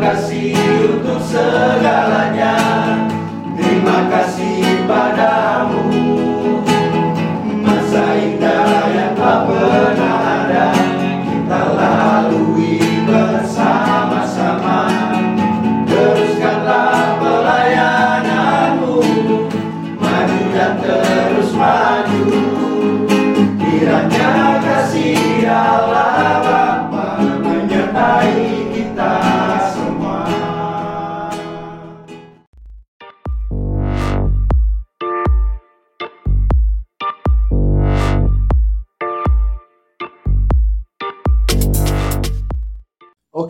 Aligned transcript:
kasih 0.00 0.56
untuk 0.92 1.20
segalanya 1.24 1.65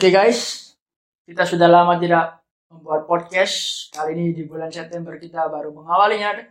Oke 0.06 0.14
guys, 0.14 0.70
kita 1.26 1.42
sudah 1.42 1.66
lama 1.66 1.98
tidak 1.98 2.38
membuat 2.70 3.10
podcast. 3.10 3.90
Kali 3.90 4.14
ini 4.14 4.30
di 4.30 4.46
bulan 4.46 4.70
September 4.70 5.18
kita 5.18 5.50
baru 5.50 5.74
mengawalinya 5.74 6.46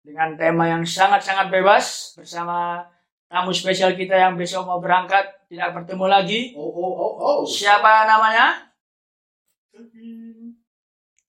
dengan 0.00 0.32
tema 0.40 0.72
yang 0.72 0.88
sangat-sangat 0.88 1.52
bebas 1.52 2.16
bersama 2.16 2.88
tamu 3.28 3.52
spesial 3.52 3.92
kita 3.92 4.16
yang 4.16 4.40
besok 4.40 4.64
mau 4.64 4.80
berangkat 4.80 5.20
tidak 5.52 5.76
bertemu 5.76 6.06
lagi. 6.08 6.40
Oh 6.56 6.64
oh 6.64 6.92
oh 6.96 7.12
oh. 7.20 7.38
Siapa 7.44 8.08
namanya? 8.08 8.72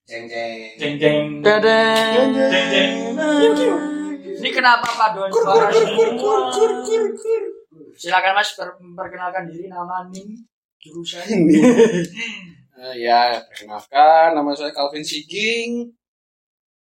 Jeng 0.07 0.32
jeng. 0.32 0.80
Jeng 0.80 0.96
jeng. 0.96 1.44
Jeng 1.44 2.32
jeng. 3.60 3.76
Ini 4.32 4.49
kenapa 4.55 4.88
paduan 4.96 5.27
suara 5.27 5.68
semua? 5.76 6.55
Silakan 7.99 8.32
Mas 8.32 8.55
per- 8.55 8.79
memperkenalkan 8.79 9.44
diri 9.51 9.68
nama 9.68 10.07
nim 10.07 10.40
jurusan. 10.82 11.24
Eh, 12.80 13.04
ya, 13.04 13.35
perkenalkan 13.44 14.40
nama 14.40 14.55
saya 14.55 14.72
Calvin 14.72 15.04
Siging, 15.04 15.91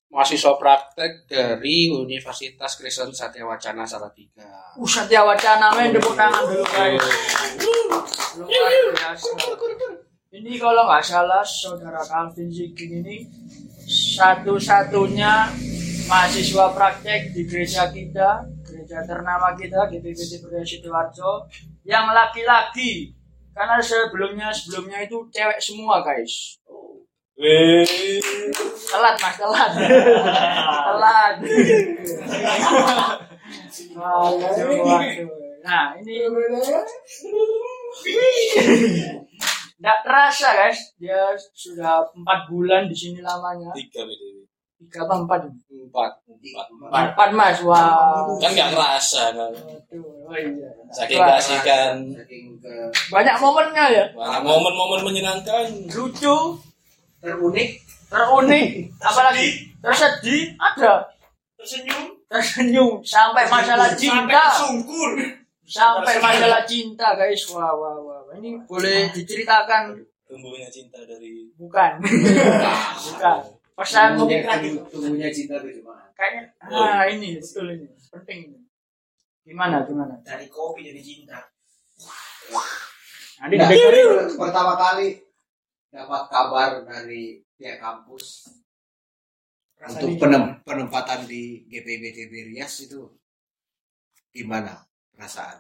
mahasiswa 0.09 0.57
praktek 0.57 1.29
dari 1.29 1.93
Universitas 1.93 2.81
Kristen 2.81 3.13
Satya 3.13 3.45
Wacana 3.45 3.85
Salatiga. 3.85 4.73
Uh, 4.73 4.89
Satya 4.89 5.20
Wacana 5.20 5.69
men 5.77 5.93
tepuk 5.93 6.17
tangan 6.17 6.48
dulu 6.48 6.65
guys. 6.65 7.05
Ini 10.33 10.53
kalau 10.57 10.89
nggak 10.89 11.05
salah 11.05 11.45
saudara 11.45 12.01
Calvin 12.09 12.48
Siging 12.48 13.05
ini 13.05 13.29
satu-satunya 14.17 15.53
mahasiswa 16.09 16.73
praktek 16.73 17.37
di 17.37 17.45
gereja 17.45 17.93
kita, 17.93 18.48
gereja 18.65 19.05
ternama 19.05 19.53
kita, 19.57 19.93
GPPT 19.93 20.41
Sidoarjo, 20.65 21.53
yang 21.85 22.13
laki-laki. 22.13 23.22
Karena 23.53 23.77
sebelumnya 23.78 24.48
sebelumnya 24.48 25.05
itu 25.05 25.17
cewek 25.28 25.61
semua 25.61 26.00
guys. 26.00 26.56
Telat 28.92 29.17
mas, 29.19 29.36
telat. 29.36 29.70
telat. 30.89 31.34
Nah 35.62 35.84
ini 36.00 36.14
Nggak 39.83 39.98
terasa 40.06 40.48
guys, 40.55 40.78
dia 40.95 41.34
sudah 41.50 42.06
empat 42.14 42.47
bulan 42.47 42.86
di 42.86 42.95
sini 42.95 43.19
lamanya. 43.19 43.75
Tiga 43.75 44.06
BDW. 44.06 44.42
Tiga 44.88 45.06
apa 45.06 45.14
empat? 45.22 45.41
Empat. 45.70 46.11
Empat. 46.27 47.06
Empat 47.14 47.30
mas, 47.30 47.58
wah. 47.62 48.27
Kan 48.42 48.50
nggak 48.50 48.74
ngerasa 48.74 49.23
kan. 49.30 49.52
Oh 50.27 50.34
iya. 50.34 50.68
Saking 50.90 51.23
kan. 51.62 51.95
Banyak 53.14 53.36
momennya 53.39 53.84
ya. 53.95 54.05
Banyak 54.11 54.42
momen-momen 54.42 55.01
menyenangkan. 55.07 55.67
Lucu, 55.95 56.58
terunik. 57.23 57.79
terunik, 58.11 58.92
apalagi 59.01 59.73
tersedih 59.80 60.52
ada. 60.58 61.07
Tersenyum. 61.57 62.02
Tersenyum 62.27 62.90
sampai 63.07 63.46
masalah 63.46 63.95
cinta. 63.95 64.51
sungkur. 64.58 65.17
Sampai 65.62 66.18
masalah 66.18 66.67
cinta 66.67 67.14
guys. 67.14 67.46
Wah, 67.55 67.70
wah, 67.73 67.96
wah. 68.02 68.20
Ini 68.36 68.67
boleh 68.67 69.08
diceritakan 69.14 69.95
Tumbuhnya 70.33 70.64
cinta 70.73 70.96
dari 71.05 71.45
bukan? 71.61 72.01
bukan. 73.12 73.40
Pesan 73.72 74.20
Tumbuhnya, 74.20 74.60
tumbuhnya 74.92 75.28
cinta 75.33 75.56
itu 75.64 75.80
gimana? 75.80 76.05
kayaknya 76.12 76.42
ah 76.60 77.08
ini 77.08 77.40
betul 77.40 77.66
ini 77.72 77.88
penting 78.12 78.38
ini. 78.52 78.58
Gimana 79.42 79.83
gimana? 79.83 80.14
dari 80.22 80.46
kopi 80.46 80.86
jadi 80.86 81.00
cinta. 81.00 81.40
Nanti 83.40 83.55
Nah, 83.58 83.66
dengerin. 83.66 84.38
pertama 84.38 84.77
kali 84.77 85.18
dapat 85.88 86.22
kabar 86.28 86.70
dari 86.84 87.42
pihak 87.56 87.80
kampus 87.80 88.46
untuk 89.83 90.14
penem- 90.14 90.62
penempatan 90.62 91.27
di 91.27 91.66
GPB 91.66 92.54
Rias 92.54 92.86
itu 92.86 93.08
gimana 94.30 94.78
perasaan? 95.10 95.58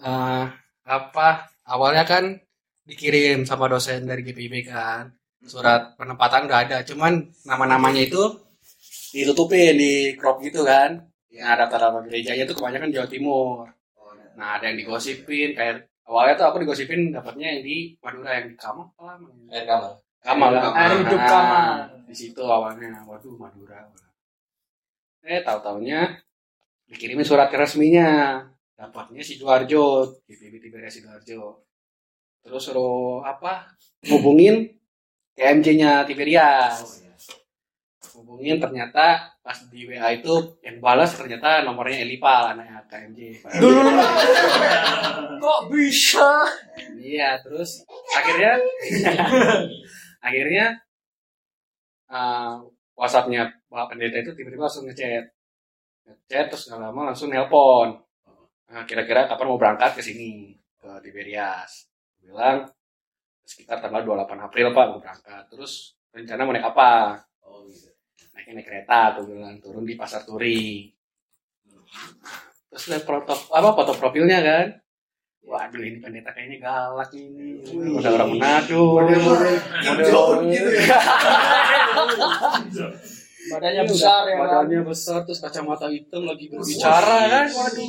Eh, 0.00 0.46
apa 0.84 1.28
awalnya 1.64 2.02
kan 2.02 2.34
dikirim 2.82 3.44
sama 3.44 3.68
dosen 3.68 4.08
dari 4.08 4.24
GPIB 4.24 4.66
kan 4.66 5.12
surat 5.44 5.94
penempatan 5.94 6.50
udah 6.50 6.58
ada 6.66 6.76
cuman 6.82 7.12
nama-namanya 7.44 8.02
itu 8.02 8.22
ditutupin 9.12 9.78
di 9.78 9.92
crop 10.18 10.42
gitu 10.42 10.66
kan 10.66 10.98
nah 11.30 11.54
daftar 11.54 11.88
nama 11.88 11.98
gerejanya 12.02 12.42
itu 12.44 12.54
kebanyakan 12.56 12.90
Jawa 12.90 13.06
Timur 13.06 13.64
Oh, 13.94 14.10
nah. 14.14 14.26
nah 14.34 14.48
ada 14.58 14.70
yang 14.72 14.78
digosipin 14.80 15.54
kayak 15.54 15.86
awalnya 16.02 16.34
tuh 16.34 16.46
aku 16.48 16.56
digosipin 16.64 17.12
dapatnya 17.12 17.46
yang 17.54 17.62
di 17.62 17.76
Madura 18.00 18.30
yang 18.40 18.46
di 18.50 18.56
Kamal 18.56 18.88
apa? 18.96 19.20
Air 19.52 19.64
kamar. 19.68 19.92
Kamal 20.18 20.48
Air 20.50 20.60
kan? 20.60 20.72
Air 20.74 20.92
hidup 21.04 21.20
Nah, 21.20 21.28
Kamal. 21.28 21.74
di 22.08 22.14
situ 22.16 22.42
awalnya 22.42 22.90
waduh 23.04 23.34
Madura 23.36 23.78
eh 25.22 25.40
tahu 25.44 25.58
taunya 25.60 26.16
dikirimin 26.88 27.26
surat 27.26 27.52
resminya 27.52 28.40
dapatnya 28.74 29.20
sidoarjo 29.20 30.08
GPB 30.24 30.54
Tiberia 30.58 30.88
sidoarjo 30.88 31.60
terus 32.40 32.62
suruh 32.64 33.20
apa 33.20 33.68
hubungin 34.08 34.72
KMJ-nya 35.38 36.02
Tiberias 36.02 36.82
Oh, 36.82 36.90
iya. 36.98 37.14
hubungin 38.18 38.58
ternyata 38.58 39.30
pas 39.46 39.58
di 39.70 39.86
WA 39.86 40.18
itu 40.18 40.58
yang 40.66 40.82
balas 40.82 41.14
ternyata 41.14 41.62
nomornya 41.62 42.02
Elipal 42.02 42.52
anaknya 42.58 42.82
KMJ 42.90 43.18
Dulu 43.62 43.78
dulu. 43.78 44.02
Kok 45.38 45.60
bisa? 45.70 46.42
iya 46.98 47.38
terus 47.38 47.86
akhirnya 48.10 48.58
akhirnya 50.26 50.66
uh, 52.10 52.58
WhatsAppnya 52.98 53.46
Pak 53.70 53.94
Pendeta 53.94 54.18
itu 54.18 54.34
tiba-tiba 54.34 54.66
langsung 54.66 54.84
ngechat 54.90 55.30
ngechat 56.04 56.46
terus 56.50 56.66
nggak 56.66 56.80
lama 56.90 57.14
langsung 57.14 57.30
nelpon 57.30 57.94
nah, 58.68 58.82
kira-kira 58.84 59.30
kapan 59.30 59.46
mau 59.46 59.60
berangkat 59.60 59.94
ke 59.94 60.02
sini 60.02 60.58
ke 60.82 60.90
Tiberias 61.06 61.86
bilang 62.18 62.66
sekitar 63.48 63.80
tanggal 63.80 64.04
28 64.04 64.44
April 64.44 64.76
Pak 64.76 64.84
mau 64.92 65.00
berangkat. 65.00 65.48
Terus 65.48 65.96
rencana 66.12 66.44
mau 66.44 66.52
naik 66.52 66.68
apa? 66.68 67.16
Oh, 67.48 67.64
gitu. 67.64 67.88
naiknya 68.36 68.60
naik 68.60 68.66
kereta 68.68 69.16
tuh 69.16 69.24
bilang 69.24 69.56
turun 69.64 69.88
di 69.88 69.96
pasar 69.96 70.28
turi. 70.28 70.92
Terus 72.68 72.84
lihat 72.92 73.08
foto 73.08 73.32
apa 73.32 73.68
foto 73.72 73.96
profilnya 73.96 74.44
kan? 74.44 74.68
Waduh 75.48 75.80
ini 75.80 75.96
pendeta 75.96 76.28
kayaknya 76.36 76.60
galak 76.60 77.08
ini. 77.16 77.64
Udah 77.72 78.12
orang 78.20 78.36
Manado 78.36 79.00
gitu 80.44 80.68
ya. 80.76 81.00
Badannya 83.48 83.88
besar 83.88 84.28
ya. 84.28 84.36
badannya 84.44 84.84
besar 84.84 85.24
terus 85.24 85.40
kacamata 85.40 85.88
hitam 85.88 86.28
lagi 86.28 86.52
berbicara 86.52 87.18
kan? 87.32 87.46
Waduh. 87.48 87.80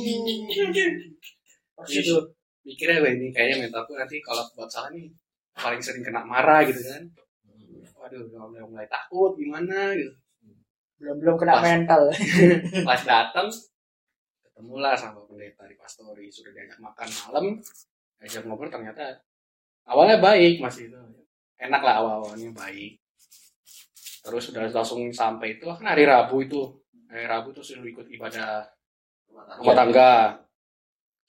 Itu 1.84 2.16
mikirnya 2.64 3.04
wah 3.04 3.12
ini 3.12 3.28
kayaknya 3.28 3.68
mentalku 3.68 3.92
nanti 3.92 4.24
kalau 4.24 4.40
buat 4.56 4.72
salah 4.72 4.88
nih 4.96 5.12
paling 5.56 5.80
sering 5.82 6.04
kena 6.04 6.22
marah 6.22 6.62
gitu 6.66 6.80
kan. 6.80 7.02
Waduh 8.00 8.20
udah 8.32 8.48
mulai, 8.48 8.64
mulai 8.64 8.86
takut 8.88 9.36
gimana 9.36 9.92
gitu. 9.96 10.12
Belum 11.00 11.16
belum 11.16 11.34
kena 11.40 11.60
Pas. 11.60 11.64
mental. 11.64 12.00
pas 12.88 13.02
datang 13.04 13.48
ketemulah 14.44 14.92
sama 14.92 15.24
pendeta 15.24 15.64
di 15.64 15.76
pastori 15.76 16.28
sudah 16.28 16.52
diajak 16.52 16.80
makan 16.80 17.08
malam. 17.26 17.46
Ajak 18.20 18.44
ngobrol 18.44 18.68
ternyata 18.68 19.16
awalnya 19.88 20.20
baik 20.20 20.60
masih 20.60 20.92
itu 20.92 21.00
enak 21.56 21.80
lah 21.80 22.04
awal 22.04 22.24
awalnya 22.24 22.52
baik. 22.52 23.00
Terus 24.20 24.52
sudah 24.52 24.68
langsung 24.68 25.08
sampai 25.08 25.56
itu 25.56 25.64
kan 25.64 25.88
hari 25.88 26.04
Rabu 26.04 26.44
itu. 26.44 26.60
Hari 27.08 27.24
Rabu 27.24 27.56
tuh 27.56 27.64
sudah 27.64 27.84
ikut 27.84 28.06
ibadah 28.12 28.68
rumah 29.60 29.76
tangga. 29.76 30.36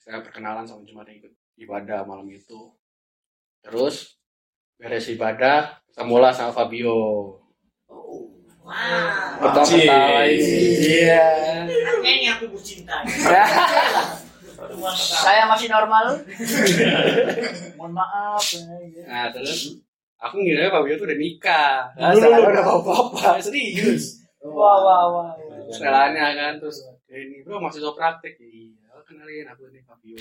Saya 0.01 0.19
perkenalan 0.19 0.67
sama 0.67 0.83
jemaat 0.83 1.07
yang 1.13 1.23
ikut 1.23 1.33
ibadah 1.61 2.03
malam 2.03 2.27
itu 2.27 2.73
terus 3.61 4.17
beres 4.75 5.05
ibadah 5.07 5.77
ketemulah 5.87 6.33
sama 6.33 6.49
Fabio 6.51 7.37
Wah. 8.61 9.37
pertama 9.37 10.25
ini 10.25 10.57
iya 11.01 11.25
Ini 12.01 12.27
aku 12.31 12.49
bercinta. 12.49 12.97
Saya 14.97 15.45
masih 15.45 15.69
normal. 15.69 16.17
Mohon 17.75 17.93
maaf. 17.95 18.41
ya. 18.41 18.61
nah 19.05 19.25
terus 19.29 19.77
aku 20.17 20.37
ngira 20.37 20.69
Fabio 20.69 20.93
tuh 20.95 21.05
udah 21.05 21.17
nikah 21.17 21.89
nah, 21.93 22.13
setelah 22.13 22.39
udah 22.41 22.63
bapak-bapak 22.63 23.37
serius 23.45 24.21
Wah 24.41 24.77
wah 24.77 25.03
wah. 25.11 25.31
setelahnya 25.69 26.33
kan 26.33 26.53
terus 26.57 26.81
"Eh, 27.05 27.21
ini 27.21 27.41
bro 27.41 27.57
masih 27.57 27.81
so 27.81 27.93
praktek 27.93 28.37
iya 28.37 28.73
kenalin 29.01 29.45
aku 29.45 29.69
ini 29.69 29.81
Fabio 29.81 30.17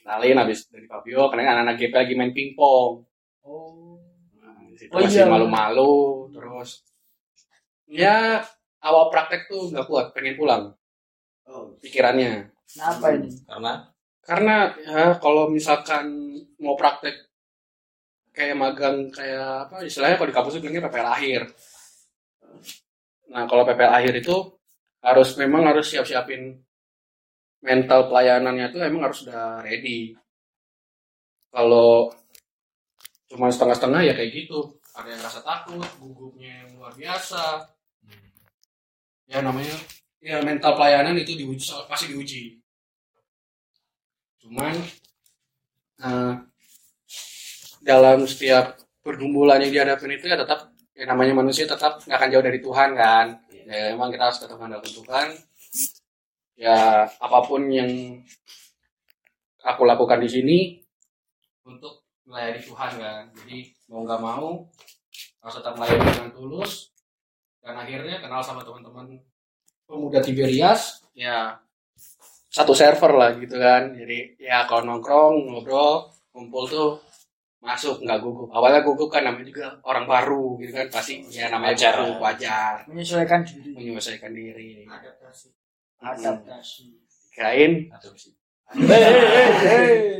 kenalin 0.00 0.38
habis 0.40 0.66
dari 0.68 0.86
Fabio 0.88 1.28
kenalin 1.28 1.50
anak-anak 1.52 1.76
GP 1.78 1.94
lagi 1.94 2.14
main 2.16 2.32
pingpong 2.32 3.04
Oh. 3.40 3.96
Nah, 4.36 4.68
situ 4.76 4.92
Oh, 4.92 5.00
masih 5.00 5.24
iya. 5.24 5.32
malu-malu 5.32 6.28
terus 6.28 6.84
ya 7.88 8.44
awal 8.84 9.08
praktek 9.08 9.48
tuh 9.48 9.72
nggak 9.72 9.88
kuat 9.88 10.12
pengen 10.12 10.36
pulang 10.36 10.62
Oh, 11.48 11.72
pikirannya 11.82 12.46
Kenapa 12.70 13.10
ini? 13.16 13.26
Karena 13.48 13.72
karena 14.22 14.56
ya 14.78 15.04
kalau 15.18 15.50
misalkan 15.50 16.06
mau 16.62 16.76
praktek 16.78 17.16
kayak 18.30 18.54
magang 18.54 19.10
kayak 19.10 19.66
apa 19.66 19.82
istilahnya 19.82 20.14
kalau 20.14 20.30
di 20.30 20.36
kampus 20.36 20.52
itu 20.54 20.62
bilangnya 20.62 20.86
PPL 20.86 21.08
akhir 21.10 21.42
nah 23.30 23.42
kalau 23.50 23.62
PPL 23.66 23.90
akhir 23.90 24.14
itu 24.22 24.36
harus 25.02 25.34
memang 25.40 25.66
harus 25.66 25.86
siap-siapin 25.90 26.54
mental 27.60 28.08
pelayanannya 28.08 28.72
itu 28.72 28.78
emang 28.80 29.08
harus 29.08 29.24
udah 29.28 29.60
ready. 29.64 30.16
Kalau 31.52 32.08
cuma 33.28 33.52
setengah-setengah 33.52 34.00
ya 34.10 34.12
kayak 34.16 34.32
gitu. 34.32 34.80
Ada 34.96 35.08
yang 35.14 35.22
rasa 35.22 35.40
takut 35.44 35.86
gugupnya 36.02 36.66
yang 36.66 36.80
luar 36.80 36.92
biasa. 36.96 37.68
Ya 39.30 39.38
namanya 39.44 39.76
ya 40.18 40.42
mental 40.42 40.74
pelayanan 40.74 41.14
itu 41.20 41.38
diuji 41.38 41.70
pasti 41.86 42.10
diuji. 42.10 42.58
Cuman 44.42 44.74
eh, 46.02 46.34
dalam 47.84 48.26
setiap 48.26 48.80
pergumulan 49.00 49.62
yang 49.62 49.72
dihadapin 49.72 50.18
itu 50.18 50.26
ya 50.26 50.36
tetap 50.36 50.74
ya 50.96 51.06
namanya 51.06 51.38
manusia 51.38 51.64
tetap 51.64 52.02
nggak 52.02 52.18
akan 52.18 52.30
jauh 52.34 52.44
dari 52.44 52.58
Tuhan 52.58 52.90
kan. 52.98 53.26
Ya 53.70 53.94
emang 53.94 54.10
kita 54.10 54.26
harus 54.26 54.42
tetap 54.42 54.58
mengandalkan 54.58 54.90
Tuhan 54.90 55.28
ya 56.60 57.08
apa 57.08 57.38
pun 57.40 57.72
yang 57.72 57.88
aku 59.64 59.88
lakukan 59.88 60.20
di 60.20 60.28
sini 60.28 60.58
untuk 61.64 62.04
melayani 62.28 62.60
Tuhan 62.60 62.90
kan 63.00 63.22
jadi 63.32 63.58
mau 63.88 64.04
nggak 64.04 64.20
mau 64.20 64.48
harus 65.40 65.54
tetap 65.56 65.72
melayani 65.72 66.04
dengan 66.04 66.32
tulus 66.36 66.92
dan 67.64 67.80
akhirnya 67.80 68.20
kenal 68.20 68.44
sama 68.44 68.60
teman-teman 68.60 69.08
pemuda 69.88 70.20
Tiberias 70.20 71.00
ya 71.16 71.56
satu 72.52 72.76
server 72.76 73.16
lah 73.16 73.30
gitu 73.40 73.56
kan 73.56 73.96
jadi 73.96 74.36
ya 74.36 74.68
kalau 74.68 74.84
nongkrong 74.84 75.48
ngobrol 75.48 76.12
kumpul 76.28 76.68
tuh 76.68 76.90
masuk 77.60 78.00
nggak 78.04 78.20
gugup 78.24 78.48
awalnya 78.52 78.80
gugup 78.80 79.12
kan 79.12 79.20
namanya 79.20 79.48
juga 79.48 79.66
orang 79.84 80.08
baru 80.08 80.56
gitu 80.60 80.72
kan 80.76 80.88
pasti 80.88 81.20
ya 81.28 81.52
namanya 81.52 81.76
Wajar. 81.76 81.94
gugup 82.00 82.18
wajar 82.20 82.74
Menyesuaikan 82.88 83.40
diri. 83.44 83.70
menyelesaikan 83.76 84.32
diri 84.32 84.88
adaptasi. 84.88 85.48
Adaptasi. 86.00 86.96
kirain 87.30 87.86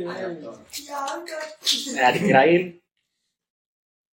Adaptor. 0.05 0.55
ya 1.91 2.07
dikirain 2.11 2.63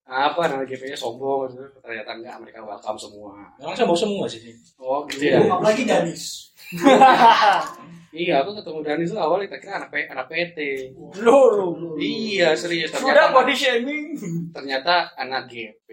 apa 0.08 0.40
nama 0.48 0.64
GP 0.64 0.88
nya 0.88 0.96
sombong 0.96 1.52
ternyata 1.84 2.16
enggak 2.16 2.36
mereka 2.40 2.64
welcome 2.64 2.96
semua 2.96 3.36
Memang 3.60 3.76
saya 3.76 3.84
mau 3.84 3.92
semua 3.92 4.24
sih. 4.24 4.40
oh 4.80 5.04
gitu 5.04 5.20
ya 5.28 5.44
Apalagi 5.44 5.84
Danis. 5.84 6.48
iya 8.16 8.40
aku 8.40 8.56
ketemu 8.56 8.80
Dani 8.80 9.04
tuh 9.04 9.20
awal 9.20 9.44
kita 9.44 9.60
kira 9.60 9.76
anak, 9.76 9.92
anak 9.92 10.26
PT 10.26 10.56
loh. 11.20 11.76
iya 12.00 12.56
serius 12.56 12.88
Sudah 12.88 13.04
ternyata 13.04 13.36
body 13.36 13.52
shaming. 13.52 14.06
ternyata 14.48 15.12
anak 15.14 15.44
GP 15.44 15.88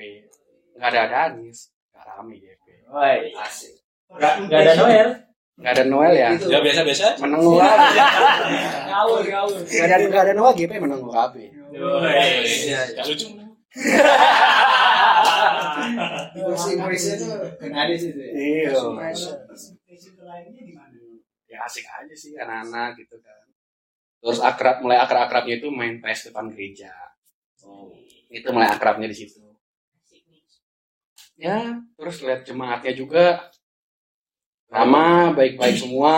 nggak 0.80 0.89
ada 0.95 1.04
Danis 1.12 1.75
nggak 1.92 2.04
rame 2.07 2.36
GP 2.39 2.66
Woi. 2.88 3.33
Asik. 3.36 3.75
Gak, 4.16 4.45
gak 4.45 4.60
ada 4.62 4.74
Noel. 4.77 5.10
Nggak 5.55 5.71
ada 5.71 5.83
Noel 5.87 6.13
ya 6.19 6.29
Itu. 6.35 6.51
Ya 6.51 6.59
biasa-biasa. 6.59 7.15
menang 7.23 7.41
lagi 7.55 7.95
Ngawur, 8.91 9.21
ngawur. 9.23 9.59
nggak 9.63 9.85
ada 9.87 9.95
nggak 10.03 10.23
ada 10.27 10.33
Noel 10.35 10.53
GP 10.53 10.71
menang 10.83 11.01
KB 11.03 11.35
Iya, 11.75 12.25
iya. 12.43 12.79
Gak 12.95 13.05
lucu. 13.11 13.27
Impresi-impresi 16.35 17.09
itu 17.19 17.27
kena 17.59 17.77
ada 17.83 17.93
sih. 17.95 18.11
tuh. 18.15 18.23
iya 18.31 18.71
lainnya 20.25 20.61
di 20.63 20.73
mana? 20.73 20.97
ya 21.45 21.57
asik 21.63 21.85
aja 21.85 22.15
sih 22.15 22.33
anak-anak 22.35 22.97
gitu 22.99 23.15
kan 23.21 23.45
terus 24.19 24.39
akrab 24.41 24.81
mulai 24.81 24.97
akrab 24.97 25.29
akrabnya 25.29 25.61
itu 25.61 25.69
main 25.69 26.01
PS 26.01 26.31
depan 26.33 26.49
gereja 26.51 26.91
itu 28.27 28.47
mulai 28.51 28.67
akrabnya 28.73 29.07
di 29.07 29.15
situ 29.15 29.39
ya 31.37 31.79
terus 31.95 32.17
lihat 32.25 32.43
jemaatnya 32.43 32.91
juga 32.91 33.53
ramah 34.73 35.33
baik-baik 35.38 35.75
semua 35.77 36.15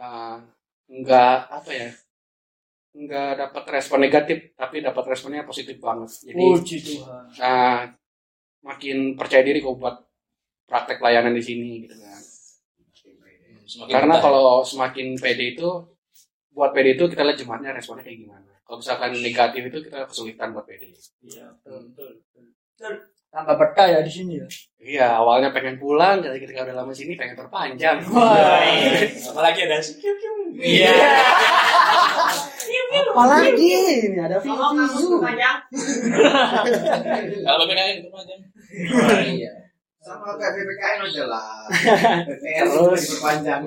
Eh, 0.00 0.36
nggak 0.88 1.36
apa 1.52 1.70
ya 1.76 1.88
nggak 2.90 3.30
dapat 3.38 3.64
respon 3.78 3.98
negatif 4.02 4.38
tapi 4.58 4.82
dapat 4.82 5.04
responnya 5.14 5.46
positif 5.46 5.78
banget 5.78 6.10
jadi 6.26 6.34
Puji 6.34 6.76
Tuhan. 6.82 7.24
nah, 7.38 7.78
makin 8.66 9.14
percaya 9.14 9.46
diri 9.46 9.62
kok 9.62 9.78
buat 9.78 9.96
praktek 10.66 10.98
layanan 10.98 11.34
di 11.36 11.42
sini 11.44 11.86
gitu 11.86 11.96
kan 11.98 12.22
Semakin 13.70 13.92
karena 13.94 14.14
betah. 14.18 14.24
kalau 14.26 14.48
semakin 14.66 15.14
pede 15.14 15.54
itu 15.54 15.68
buat 16.50 16.74
pede 16.74 16.98
itu 16.98 17.06
kita 17.06 17.22
lihat 17.22 17.38
jemaatnya 17.38 17.70
responnya 17.70 18.02
kayak 18.02 18.18
gimana 18.26 18.50
kalau 18.66 18.78
misalkan 18.82 19.10
negatif 19.14 19.62
itu 19.70 19.78
kita 19.86 19.98
kesulitan 20.10 20.50
buat 20.50 20.66
pede 20.66 20.90
Iya, 21.22 21.54
betul, 21.62 21.94
betul, 21.94 22.10
betul. 22.18 22.94
Tambah 23.30 23.54
betah 23.54 23.86
ya 23.86 24.00
di 24.02 24.10
sini 24.10 24.42
ya. 24.42 24.46
iya 24.80 25.08
awalnya 25.22 25.54
pengen 25.54 25.78
pulang 25.78 26.18
jadi 26.18 26.34
ketika 26.42 26.66
udah 26.66 26.82
lama 26.82 26.90
sini 26.90 27.14
pengen 27.14 27.38
perpanjang 27.38 28.02
Wah. 28.10 28.58
Apalagi 29.06 29.70
ada 29.70 29.78
kiu 29.78 30.14
kiu. 30.18 30.34
Iya. 30.58 30.90
apalagi 33.14 33.70
ini 34.10 34.18
ada 34.18 34.42
view 34.42 34.50
Kalau 37.46 37.64
PPKN 37.70 38.02
itu 38.02 38.08
macam. 38.10 38.38
Iya. 39.22 39.52
Sama 40.02 40.34
kayak 40.34 40.52
PPKN 40.58 40.98
aja 41.06 41.24
lah. 41.30 41.70
Terus. 42.66 43.14
diperpanjang. 43.14 43.62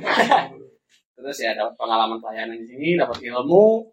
terus 1.14 1.40
ya 1.40 1.56
dapat 1.56 1.80
pengalaman 1.80 2.20
pelayanan 2.20 2.60
di 2.60 2.68
sini 2.68 3.00
dapat 3.00 3.16
ilmu 3.24 3.93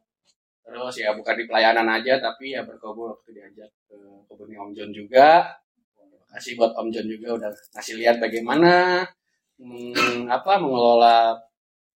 terus 0.71 0.95
ya 1.03 1.11
bukan 1.19 1.35
di 1.35 1.45
pelayanan 1.51 1.83
aja 1.91 2.23
tapi 2.23 2.55
ya 2.55 2.63
berkebun 2.63 3.11
waktu 3.11 3.35
diajak 3.35 3.71
ke 3.91 3.99
kebunnya 4.31 4.63
Om 4.63 4.71
John 4.71 4.91
juga 4.95 5.51
terima 5.99 6.27
kasih 6.39 6.53
buat 6.55 6.73
Om 6.79 6.89
John 6.95 7.07
juga 7.11 7.29
udah 7.43 7.51
ngasih 7.75 7.95
lihat 7.99 8.17
bagaimana 8.23 9.03
meng- 9.59 10.31
apa 10.31 10.63
mengelola 10.63 11.35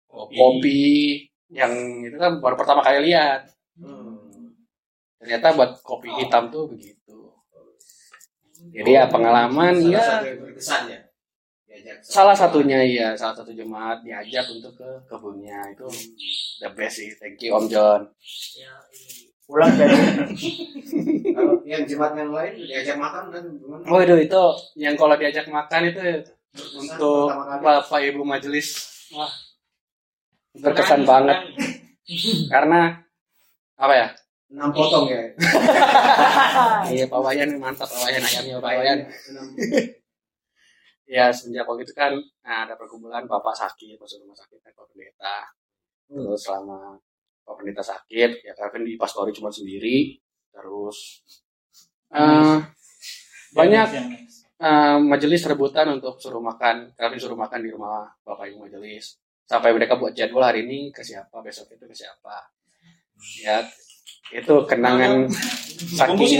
Kopi. 0.07 0.35
kopi 0.35 0.81
yang 1.51 1.71
itu 1.99 2.15
kan 2.15 2.39
baru 2.39 2.55
pertama 2.55 2.79
kali 2.79 3.11
lihat 3.11 3.43
Hmm. 3.75 4.51
ternyata 5.19 5.55
buat 5.55 5.71
kopi 5.81 6.11
hitam 6.15 6.47
tuh 6.47 6.67
begitu 6.67 7.31
jadi 8.71 8.91
ya 8.93 9.03
pengalaman 9.09 9.73
ya 9.83 9.99
satu 9.99 10.27
yang 10.27 10.39
berkesan 10.43 10.81
ya. 10.91 10.99
Diajak 11.71 12.03
salah 12.03 12.35
satunya 12.35 12.83
ya 12.83 13.15
salah 13.15 13.31
satu 13.31 13.55
jemaat 13.55 14.03
diajak 14.03 14.43
untuk 14.51 14.75
ke 14.75 14.89
kebunnya. 15.07 15.55
Itu 15.71 15.87
the 16.59 16.67
best 16.75 16.99
sih 16.99 17.15
thank 17.15 17.39
you 17.39 17.55
Om 17.55 17.71
John. 17.71 18.11
Pulang 19.47 19.71
dari 19.79 19.95
Kalau 21.35 21.63
yang 21.63 21.87
jemaat 21.87 22.19
yang 22.19 22.35
lain 22.35 22.59
diajak 22.59 22.99
makan 22.99 23.31
dan 23.31 23.43
gimana? 23.55 23.83
Oh 23.87 24.03
itu 24.03 24.15
itu 24.19 24.43
yang 24.75 24.99
kalau 24.99 25.15
diajak 25.15 25.47
makan 25.47 25.95
itu 25.95 26.27
Berkesan 26.51 26.99
untuk 26.99 27.31
bapak 27.63 27.99
ibu 28.03 28.27
majelis. 28.27 28.67
Wah. 29.15 29.31
Berkesan 30.59 31.07
banget. 31.07 31.39
karena 32.51 32.99
apa 33.79 33.93
ya? 33.95 34.07
Enam 34.51 34.75
potong 34.75 35.07
ya. 35.07 35.31
iya 36.91 37.07
Pak 37.07 37.19
Wayan 37.23 37.55
mantap 37.55 37.87
Pak 37.87 38.03
Wayan 38.03 38.19
ayamnya 38.19 38.59
Pak 38.59 38.71
Wayan. 38.75 38.99
Ya 41.11 41.27
semenjak 41.27 41.67
waktu 41.67 41.83
itu 41.83 41.91
kan 41.91 42.15
nah, 42.39 42.63
ada 42.63 42.79
perkumpulan 42.79 43.27
bapak 43.27 43.51
sakit 43.51 43.99
masuk 43.99 44.23
rumah 44.23 44.37
sakit 44.39 44.63
kan 44.63 44.71
Pak 44.71 44.85
Pendeta. 44.95 45.37
Terus 46.07 46.39
selama 46.39 46.95
Pak 47.43 47.55
Pendeta 47.59 47.83
sakit 47.83 48.31
ya 48.47 48.55
Kevin 48.55 48.87
di 48.87 48.95
pastori 48.95 49.35
cuma 49.35 49.51
sendiri. 49.51 50.15
Terus 50.55 51.27
eh, 52.15 52.57
banyak 53.51 53.87
eh, 54.63 54.97
majelis 55.03 55.43
rebutan 55.43 55.99
untuk 55.99 56.15
suruh 56.15 56.39
makan 56.39 56.95
Kevin 56.95 57.19
suruh 57.19 57.35
makan 57.35 57.59
di 57.59 57.69
rumah 57.75 58.07
bapak 58.23 58.47
ibu 58.47 58.63
majelis. 58.63 59.19
Sampai 59.43 59.75
mereka 59.75 59.99
buat 59.99 60.15
jadwal 60.15 60.47
hari 60.47 60.63
ini 60.63 60.95
ke 60.95 61.03
siapa 61.03 61.43
besok 61.43 61.75
itu 61.75 61.83
ke 61.91 61.95
siapa. 62.07 62.55
Ya 63.43 63.67
itu 64.31 64.55
kenangan 64.63 65.27
saking 65.91 66.39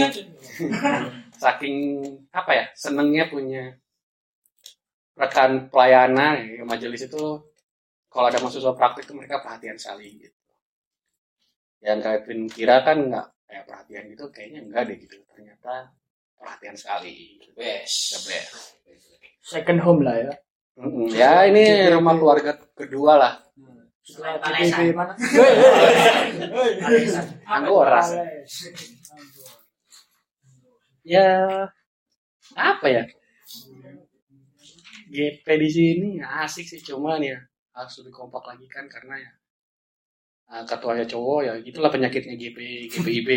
saking 1.44 1.76
apa 2.32 2.50
ya 2.56 2.64
senengnya 2.72 3.28
punya 3.28 3.76
rekan 5.12 5.68
pelayanan 5.68 6.40
ya, 6.48 6.64
majelis 6.64 7.04
itu 7.04 7.22
kalau 8.12 8.26
ada 8.28 8.40
mahasiswa 8.40 8.72
praktik 8.76 9.08
itu 9.08 9.14
mereka 9.16 9.40
perhatian 9.40 9.76
sekali 9.76 10.20
gitu. 10.20 10.40
Yang 11.82 11.98
Kevin 12.04 12.40
kira 12.48 12.76
kan 12.84 12.98
nggak 13.08 13.26
kayak 13.48 13.64
perhatian 13.68 14.04
gitu 14.12 14.24
kayaknya 14.32 14.60
enggak 14.68 14.82
deh 14.88 14.96
gitu. 15.00 15.16
Ternyata 15.32 15.92
perhatian 16.36 16.76
sekali 16.76 17.40
Best. 17.56 18.16
the 18.16 18.20
best. 18.28 18.76
Second 19.42 19.80
home 19.82 20.02
lah 20.06 20.16
ya. 20.16 20.32
Mm-mm. 20.72 21.12
ya 21.12 21.44
ini 21.44 21.92
rumah 21.92 22.16
keluarga 22.16 22.56
kedua 22.72 23.12
lah. 23.20 23.34
Setelah 24.02 24.40
mana 24.96 25.14
Anggora. 27.46 28.02
ya 31.02 31.66
apa 32.54 32.86
ya 32.86 33.02
GP 35.12 35.44
di 35.44 35.68
sini 35.68 36.08
asik 36.24 36.64
sih 36.64 36.80
cuman 36.80 37.20
ya 37.20 37.36
harus 37.76 38.00
lebih 38.00 38.16
kompak 38.16 38.40
lagi 38.48 38.64
kan 38.68 38.88
karena 38.88 39.20
ya 39.20 39.30
ah, 40.48 40.64
ketuanya 40.64 41.04
cowok 41.04 41.40
ya 41.44 41.52
itulah 41.60 41.92
penyakitnya 41.92 42.34
GP 42.40 42.88
GPIB 42.88 43.30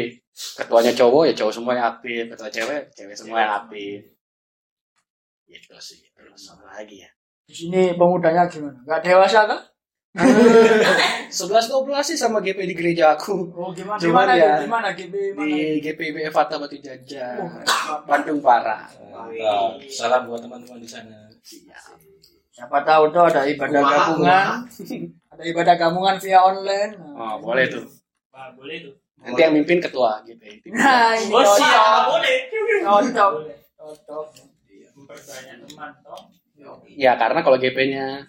ketuanya 0.63 0.91
cowok 0.95 1.23
ya 1.27 1.33
cowok 1.35 1.53
semua 1.53 1.73
yang 1.75 1.87
aktif 1.91 2.23
ketua 2.31 2.49
cewek 2.51 2.81
cewek 2.95 3.15
semua 3.15 3.37
yang 3.43 3.53
aktif. 3.63 3.99
Gitu 5.45 5.75
sih 5.77 6.01
terus 6.15 6.55
lagi 6.63 7.05
ya. 7.05 7.09
Di 7.45 7.53
sini 7.53 7.93
pemudanya 7.93 8.49
gimana? 8.49 8.81
Nggak 8.81 9.01
dewasa 9.05 9.45
kan 9.45 9.61
sebelas 11.35 11.67
dua 11.67 11.81
belas 11.83 12.07
sih 12.07 12.15
sama 12.15 12.39
GP 12.39 12.59
di 12.65 12.75
gereja 12.75 13.11
aku. 13.13 13.51
Oh 13.51 13.75
gimana 13.75 13.99
Cuman 13.99 14.23
gimana 14.23 14.33
ya, 14.33 14.53
gimana 14.63 14.87
GB 14.95 15.13
mana 15.35 15.43
di 15.43 15.51
GPIB 15.83 16.15
Evata 16.25 16.55
Batu 16.55 16.79
Jajar 16.79 17.35
Bandung 18.07 18.39
Parah 18.39 18.87
Mantap. 19.11 19.75
Salam 19.85 20.23
buat 20.25 20.39
teman-teman 20.39 20.79
di 20.79 20.87
sana. 20.87 21.27
siapa 22.47 22.79
tahu 22.87 23.11
tuh 23.11 23.27
ada 23.27 23.43
ibadah 23.43 23.83
Kumaha, 23.83 23.95
gabungan. 24.07 24.45
ada 25.35 25.43
ibadah 25.43 25.75
gabungan 25.75 26.15
via 26.15 26.39
online. 26.39 26.91
Oh 26.95 27.35
boleh 27.43 27.67
tuh. 27.67 27.83
Pak, 28.31 28.55
boleh 28.55 28.77
tuh. 28.81 28.93
nanti 29.19 29.41
yang 29.41 29.51
mimpin 29.51 29.81
ketua 29.81 30.21
GP 30.21 30.69
nah 30.71 31.11
ini 31.11 31.33
Oh, 31.33 31.43
siap, 31.43 32.07
boleh. 32.07 32.37
cocok. 32.79 33.31
Cocok. 33.75 34.25
Memperbanyak 34.95 35.55
teman 35.67 35.91
toh. 35.99 36.21
Ya 36.87 37.19
karena 37.19 37.43
kalau 37.43 37.59
GP-nya 37.59 38.23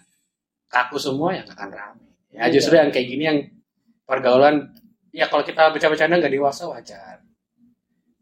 kaku 0.67 0.97
semua 0.99 1.33
ya 1.35 1.41
nggak 1.43 1.57
akan 1.57 1.71
rame. 1.71 2.07
Ya 2.31 2.51
justru 2.51 2.75
yang 2.75 2.91
kayak 2.91 3.07
gini 3.07 3.23
yang 3.23 3.39
pergaulan 4.03 4.71
ya 5.15 5.25
kalau 5.31 5.43
kita 5.43 5.71
bercanda-bercanda 5.71 6.19
nggak 6.19 6.35
dewasa 6.35 6.67
wajar. 6.69 7.23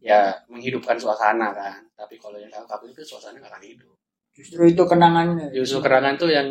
Ya 0.01 0.37
menghidupkan 0.49 0.97
suasana 1.01 1.49
kan. 1.51 1.81
Tapi 1.97 2.21
kalau 2.21 2.37
yang 2.37 2.49
kaku 2.53 2.93
itu 2.93 3.01
suasana 3.01 3.41
nggak 3.41 3.51
akan 3.51 3.65
hidup. 3.65 3.93
justru 4.35 4.67
itu 4.67 4.83
kenangannya 4.83 5.47
Justru 5.55 5.79
kerangan 5.79 6.19
tuh 6.19 6.27
yang 6.27 6.43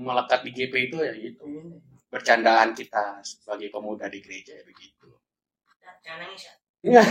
melekat 0.00 0.40
di 0.40 0.56
GP 0.56 0.88
itu 0.88 0.96
ya 1.04 1.12
itu 1.12 1.44
Ini. 1.44 1.76
bercandaan 2.08 2.72
kita 2.72 3.20
sebagai 3.20 3.68
pemuda 3.68 4.08
di 4.08 4.24
gereja 4.24 4.56
ya 4.56 4.64
begitu. 4.64 5.12
Jangan 6.00 6.24
nangis 6.24 6.48
ya. 6.48 6.54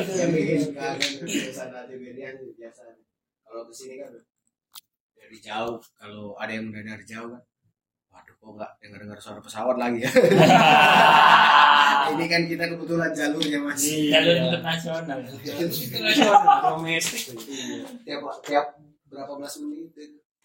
yang 0.00 0.30
bikin 0.32 0.72
kangen 0.72 1.12
suasana 1.28 1.84
Tiberias 1.86 2.40
itu 2.40 2.56
biasa 2.56 2.96
kalau 3.44 3.68
ke 3.68 3.74
sini 3.74 4.00
kan 4.00 4.10
dari 5.30 5.46
jauh 5.46 5.78
kalau 5.94 6.34
ada 6.42 6.50
yang 6.50 6.74
udah 6.74 6.82
dari 6.82 7.06
jauh 7.06 7.30
kan 7.30 7.38
waduh 8.10 8.34
kok 8.34 8.50
nggak 8.58 8.70
dengar 8.82 8.98
dengar 9.06 9.18
suara 9.22 9.38
pesawat 9.38 9.78
lagi 9.78 10.02
ya 10.02 10.10
ini 12.10 12.26
kan 12.26 12.42
kita 12.50 12.66
kebetulan 12.66 13.14
jalurnya 13.14 13.62
mas 13.62 13.78
Jalur 13.78 14.50
internasional. 14.50 15.22
Internasional 15.22 16.74
domestik. 16.74 17.38
tiap 18.02 18.26
tiap 18.42 18.74
berapa 19.06 19.30
belas 19.38 19.54
menit 19.62 19.94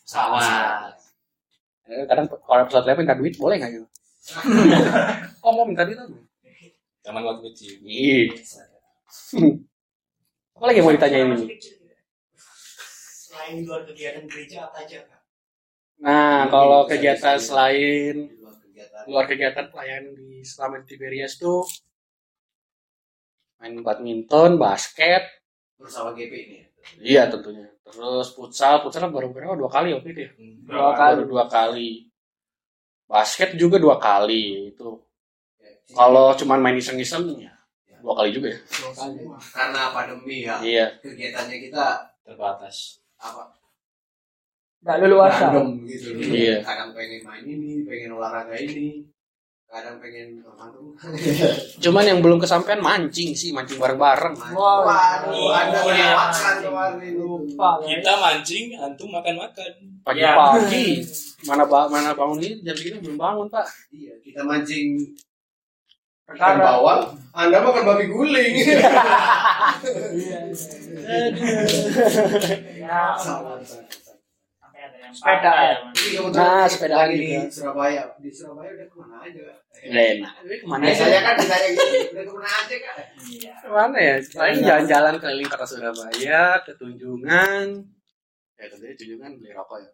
Pesawat. 0.06 0.94
Eh, 1.89 2.06
kadang 2.06 2.30
kalau 2.30 2.70
pesawat 2.70 2.86
lewat 2.86 3.01
minta 3.01 3.18
duit 3.18 3.34
boleh 3.42 3.58
nggak 3.58 3.74
gitu? 3.74 3.88
oh 5.42 5.51
mau 5.58 5.65
minta 5.65 5.82
duit 5.82 5.98
apa? 5.98 6.13
Zaman 7.01 7.25
waktu 7.25 7.42
kecil. 7.50 7.82
Ih. 7.82 8.30
Apa 10.56 10.72
lagi 10.72 10.80
yang 10.80 10.88
mau 10.88 10.94
ditanyain 10.94 11.36
ini? 11.36 11.46
Selain 13.46 13.62
di 13.62 13.70
luar 13.70 13.86
kegiatan 13.86 14.25
gereja 14.25 14.58
apa 14.66 14.82
aja 14.82 15.06
kak? 15.06 15.22
Nah, 16.02 16.50
kalau 16.50 16.90
kegiatan 16.90 17.38
selain 17.38 18.25
di 18.25 18.42
luar 18.42 18.58
kegiatan 18.58 19.02
luar 19.06 19.25
kegiatan 19.30 19.66
pelayanan 19.70 20.18
di 20.18 20.42
selama 20.42 20.82
di 20.82 20.86
Tiberias 20.90 21.38
tuh 21.38 21.62
main 23.62 23.78
badminton, 23.86 24.58
basket, 24.58 25.30
bersama 25.78 26.18
GP 26.18 26.34
ini 26.34 26.56
ya? 26.58 26.66
iya 27.06 27.24
tentunya. 27.30 27.70
Terus 27.86 28.34
futsal, 28.34 28.82
futsal 28.82 29.14
baru 29.14 29.30
berapa? 29.30 29.54
Dua 29.54 29.70
kali 29.70 29.94
waktu 29.94 30.10
itu 30.10 30.22
ya? 30.25 30.32
Dua 30.66 30.98
kali. 30.98 31.22
Baru 31.22 31.30
dua 31.30 31.46
kali. 31.46 31.90
Basket 33.06 33.54
juga 33.62 33.78
dua 33.78 34.02
kali 34.02 34.74
itu. 34.74 35.06
Ya, 35.62 35.70
Kalau 35.94 36.34
cuman 36.34 36.66
main 36.66 36.82
iseng-iseng 36.82 37.30
ya 37.38 37.54
dua 38.02 38.18
kali 38.18 38.34
juga 38.34 38.50
ya. 38.50 38.58
Dua 38.58 38.90
kali. 38.90 39.22
karena 39.54 39.82
pandemi 39.94 40.50
ya 40.50 40.58
Iya. 40.66 40.98
kegiatannya 40.98 41.58
kita 41.70 41.86
Terbatas. 42.25 43.05
Apa 43.25 43.44
nggak 44.82 44.98
leluasa 45.01 45.46
random 45.50 45.82
gitu 45.84 46.08
Iya. 46.22 46.62
kadang 46.62 46.94
pengen 46.94 47.22
main 47.22 47.41
ini 47.44 47.82
pengen 47.84 48.13
olahraga 48.13 48.53
ini 48.53 49.01
kadang 49.65 49.98
pengen 49.98 50.39
nonton 50.39 50.94
Cuman 51.82 52.05
yang 52.05 52.20
belum 52.22 52.38
kesampaian 52.38 52.79
mancing 52.79 53.34
sih, 53.34 53.51
mancing 53.51 53.75
bareng-bareng. 53.75 54.32
Wow. 54.53 54.86
waduh 54.86 55.51
anda 55.51 55.79
Oh, 55.82 55.91
iya. 55.91 56.15
kemarin 56.62 57.12
lupa 57.13 57.82
Kita 57.82 58.13
mancing, 58.15 58.72
antum 58.74 59.10
makan-makan. 59.10 59.72
Pagi-pagi. 60.05 61.03
Mana 61.44 61.65
ba 61.65 61.86
mana 61.86 62.13
bangun 62.13 62.39
ini 62.39 62.62
jam 62.62 62.72
segini 62.72 63.01
belum 63.01 63.17
bangun, 63.17 63.48
Pak. 63.50 63.67
iya 63.91 64.13
kita 64.17 64.41
mancing 64.41 65.01
ikan 66.25 66.58
bawal 66.58 67.00
anda 67.32 67.62
makan 67.62 67.84
babi 67.86 68.05
guling 68.10 68.53
Iya, 68.55 68.79
Ya, 72.75 73.01
Sepedaan. 73.15 73.62
patah 75.15 75.58
ya. 75.63 75.75
Ini 75.88 76.17
kebetulan 76.17 76.34
Nah, 76.36 76.65
sepedaan 76.65 77.08
lagi 77.08 77.17
juga. 77.17 77.39
di 77.39 77.50
Surabaya 77.50 78.03
di 78.17 78.29
Surabaya 78.29 78.70
udah 78.74 78.86
ke 78.86 78.96
mana 78.96 79.15
aja. 79.22 79.41
Tapi 80.36 80.55
ke 80.55 80.65
mana 80.65 80.82
biasanya 80.84 81.10
aja? 81.12 81.22
kan 81.24 81.36
ditanya 81.36 81.67
gitu 81.67 81.86
udah 82.12 82.24
ke 82.25 82.34
mana 82.34 82.50
aja 82.51 82.75
kan 82.77 82.96
Iya. 83.24 83.51
Ke 83.55 83.67
mana 83.70 83.98
ya? 83.98 84.15
Paling 84.27 84.60
jalan-jalan 84.62 85.13
keliling 85.15 85.48
kota 85.48 85.65
Surabaya, 85.65 86.44
ke 86.62 86.72
Tunjungan. 86.75 87.67
Ya 88.55 88.65
tentunya 88.67 88.96
Tunjungan 88.96 89.32
beli 89.36 89.51
rokok 89.51 89.77
ya. 89.79 89.89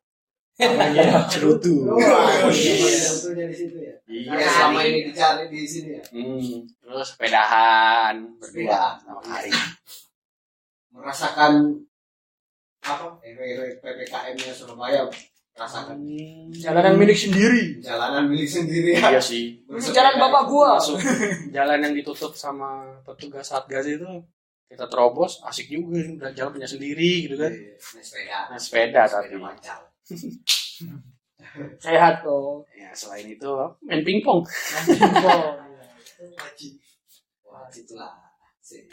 Cerutu. 1.31 1.73
Wah, 1.89 2.47
iya. 2.53 2.75
sebetulnya 3.01 3.45
di 3.49 3.55
situ 3.55 3.77
ya. 3.81 3.93
Iya. 4.05 4.31
Yang 4.37 4.51
selama 4.53 4.79
ini 4.85 4.99
dicari 5.09 5.43
di 5.49 5.59
sini 5.65 5.89
ya. 5.97 6.03
Hmm. 6.13 6.57
Terus 6.67 7.07
sepedahan 7.15 8.15
berdua 8.37 8.99
sama 9.01 9.21
hari. 9.25 9.51
Merasakan 10.91 11.53
apa? 12.81 13.07
PPKM-nya 13.81 14.53
Surabaya 14.53 15.05
rasakan 15.51 15.99
jalanan 16.55 16.95
milik 16.95 17.17
sendiri 17.19 17.83
jalanan 17.83 18.31
milik 18.31 18.47
sendiri 18.47 18.97
ya. 18.97 19.13
Iya 19.13 19.21
sih. 19.21 19.59
ini 19.67 19.89
jalan 19.91 20.15
bapak 20.15 20.47
gua 20.47 20.79
Masuk 20.79 20.97
jalan 21.51 21.77
yang 21.83 21.93
ditutup 21.93 22.31
sama 22.33 22.87
petugas 23.03 23.51
satgas 23.51 23.85
itu 23.85 24.07
kita 24.71 24.87
terobos 24.87 25.43
asik 25.43 25.67
juga 25.67 25.99
udah 25.99 26.31
jalan 26.31 26.55
punya 26.55 26.69
sendiri 26.71 27.27
gitu 27.27 27.35
kan 27.35 27.51
Iya, 27.51 27.75
naik 27.75 28.05
sepeda. 28.07 28.37
nah, 28.47 28.59
sepeda 28.59 29.01
tapi. 29.03 29.35
sehat 31.83 32.23
tuh 32.23 32.63
ya 32.77 32.89
selain 32.93 33.27
itu 33.27 33.49
main 33.83 34.01
pingpong 34.05 34.41
lah. 37.97 38.13
Sih. 38.61 38.83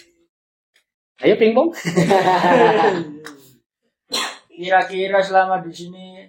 ayo 1.23 1.35
pingpong 1.37 1.71
kira-kira 4.59 5.23
selama 5.23 5.63
di 5.63 5.71
sini 5.71 6.27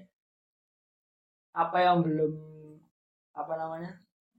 apa 1.57 1.77
yang 1.81 2.05
belum 2.05 2.33
apa 3.33 3.53
namanya 3.57 3.89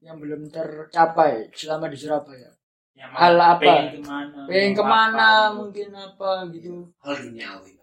yang 0.01 0.17
belum 0.23 0.47
tercapai 0.49 1.51
selama 1.53 1.91
di 1.91 1.99
Surabaya 1.99 2.51
Yang 2.95 3.11
Hal 3.17 3.35
apa? 3.41 3.61
Pengen 3.61 3.89
ke 3.97 4.01
mana? 4.05 4.39
pengen 4.45 4.73
ke 4.77 4.85
mana 4.85 5.17
apa, 5.17 5.49
gitu. 5.49 5.57
mungkin 5.57 5.89
apa 5.97 6.31
gitu 6.53 6.75
Hal 7.01 7.15
duniawi. 7.17 7.80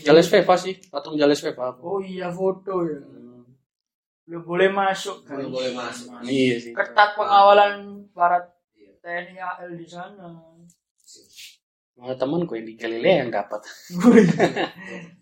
Apa-apa. 0.00 0.06
Jales 0.08 0.28
Veva 0.32 0.54
sih 0.56 0.74
patung 0.88 1.16
Jales 1.20 1.40
Veva 1.44 1.64
aku. 1.76 1.82
Oh 1.84 2.00
iya 2.00 2.32
foto 2.32 2.88
ya. 2.88 3.00
Belum 4.24 4.42
boleh 4.46 4.70
masuk 4.70 5.26
Belum 5.26 5.50
guys. 5.50 5.54
boleh 5.54 5.72
masuk. 5.76 6.06
iya 6.24 6.56
sih. 6.56 6.72
Ketat 6.72 7.18
pengawalan 7.18 8.06
para 8.16 8.38
TNI 9.04 9.36
AL 9.36 9.70
di 9.76 9.86
sana. 9.88 10.28
Malah 12.00 12.16
temanku 12.16 12.56
yang 12.56 12.64
di 12.64 12.74
Galilea 12.80 13.26
yang 13.26 13.30
dapat. 13.34 13.60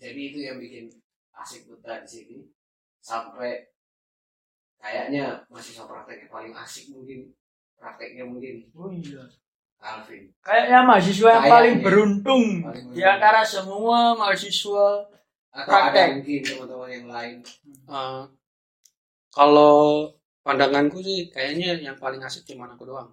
Jadi 0.03 0.21
itu 0.31 0.39
yang 0.47 0.63
bikin 0.63 0.87
asik 1.35 1.67
putra 1.67 1.99
di 2.03 2.07
sini. 2.07 2.39
Sampai 3.03 3.67
kayaknya 4.79 5.43
mahasiswa 5.51 5.89
praktek 5.91 6.27
yang 6.27 6.31
paling 6.31 6.55
asik 6.55 6.95
mungkin. 6.95 7.35
Prakteknya 7.79 8.27
mungkin. 8.27 8.67
Oh 8.77 8.91
iya. 8.95 9.27
Alvin 9.79 10.25
Kayaknya 10.41 10.79
mahasiswa 10.83 11.29
yang 11.29 11.35
Kayaknya. 11.39 11.55
paling 11.55 11.77
beruntung 11.81 12.45
Paling 12.63 12.87
di 12.91 13.03
antara 13.03 13.43
semua 13.43 14.13
mahasiswa. 14.13 15.07
atau 15.51 15.65
Praktek. 15.67 15.97
ada 15.97 16.15
mungkin 16.15 16.41
teman-teman 16.41 16.89
yang 16.89 17.07
lain 17.09 17.37
Eh, 17.89 18.23
kalau 19.31 20.07
pandanganku 20.41 20.99
sih 20.99 21.29
kayaknya 21.29 21.79
yang 21.79 21.97
paling 21.97 22.21
asik 22.21 22.45
cuma 22.45 22.67
aku 22.67 22.85
doang 22.85 23.11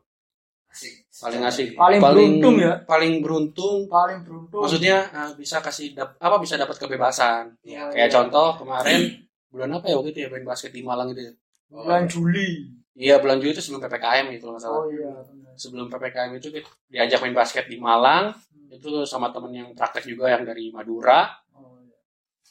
asik 0.67 1.07
paling 1.11 1.41
asik 1.41 1.67
Paling 1.73 1.99
beruntung 1.99 2.55
ya? 2.57 2.79
paling 2.81 3.19
beruntung 3.19 3.87
Paling 3.87 4.21
beruntung. 4.21 4.61
maksudnya 4.61 5.07
eh, 5.07 5.31
bisa 5.33 5.59
kasih 5.59 5.91
dap- 5.91 6.17
apa 6.17 6.35
bisa 6.37 6.55
dapat 6.55 6.75
kebebasan 6.75 7.55
ya, 7.61 7.87
kayak 7.89 8.09
contoh 8.09 8.55
kemarin 8.57 9.25
bulan 9.47 9.71
apa 9.73 9.85
ya 9.85 9.95
waktu 9.95 10.11
itu 10.11 10.19
ya 10.19 10.29
main 10.29 10.43
basket 10.43 10.69
di 10.69 10.81
Malang 10.81 11.09
itu 11.09 11.21
ya 11.23 11.33
bulan 11.67 12.03
Juli. 12.05 12.71
Iya 12.95 13.19
bulan 13.19 13.37
Juli 13.37 13.51
itu 13.51 13.61
sebelum 13.61 13.83
ppkm 13.83 14.25
itu 14.31 14.41
kalau 14.41 14.53
nggak 14.55 14.63
salah 14.63 14.81
Oh 14.81 14.87
iya. 14.87 15.11
benar. 15.21 15.53
sebelum 15.55 15.87
ppkm 15.87 16.31
itu 16.35 16.47
kita 16.49 16.69
diajak 16.87 17.19
main 17.21 17.35
basket 17.35 17.65
di 17.67 17.77
Malang 17.77 18.31
itu 18.71 19.03
sama 19.05 19.29
temen 19.29 19.51
yang 19.53 19.69
praktek 19.71 20.03
juga 20.05 20.31
yang 20.31 20.43
dari 20.43 20.71
Madura 20.71 21.27
Oh, 21.53 21.79
iya. 21.79 21.99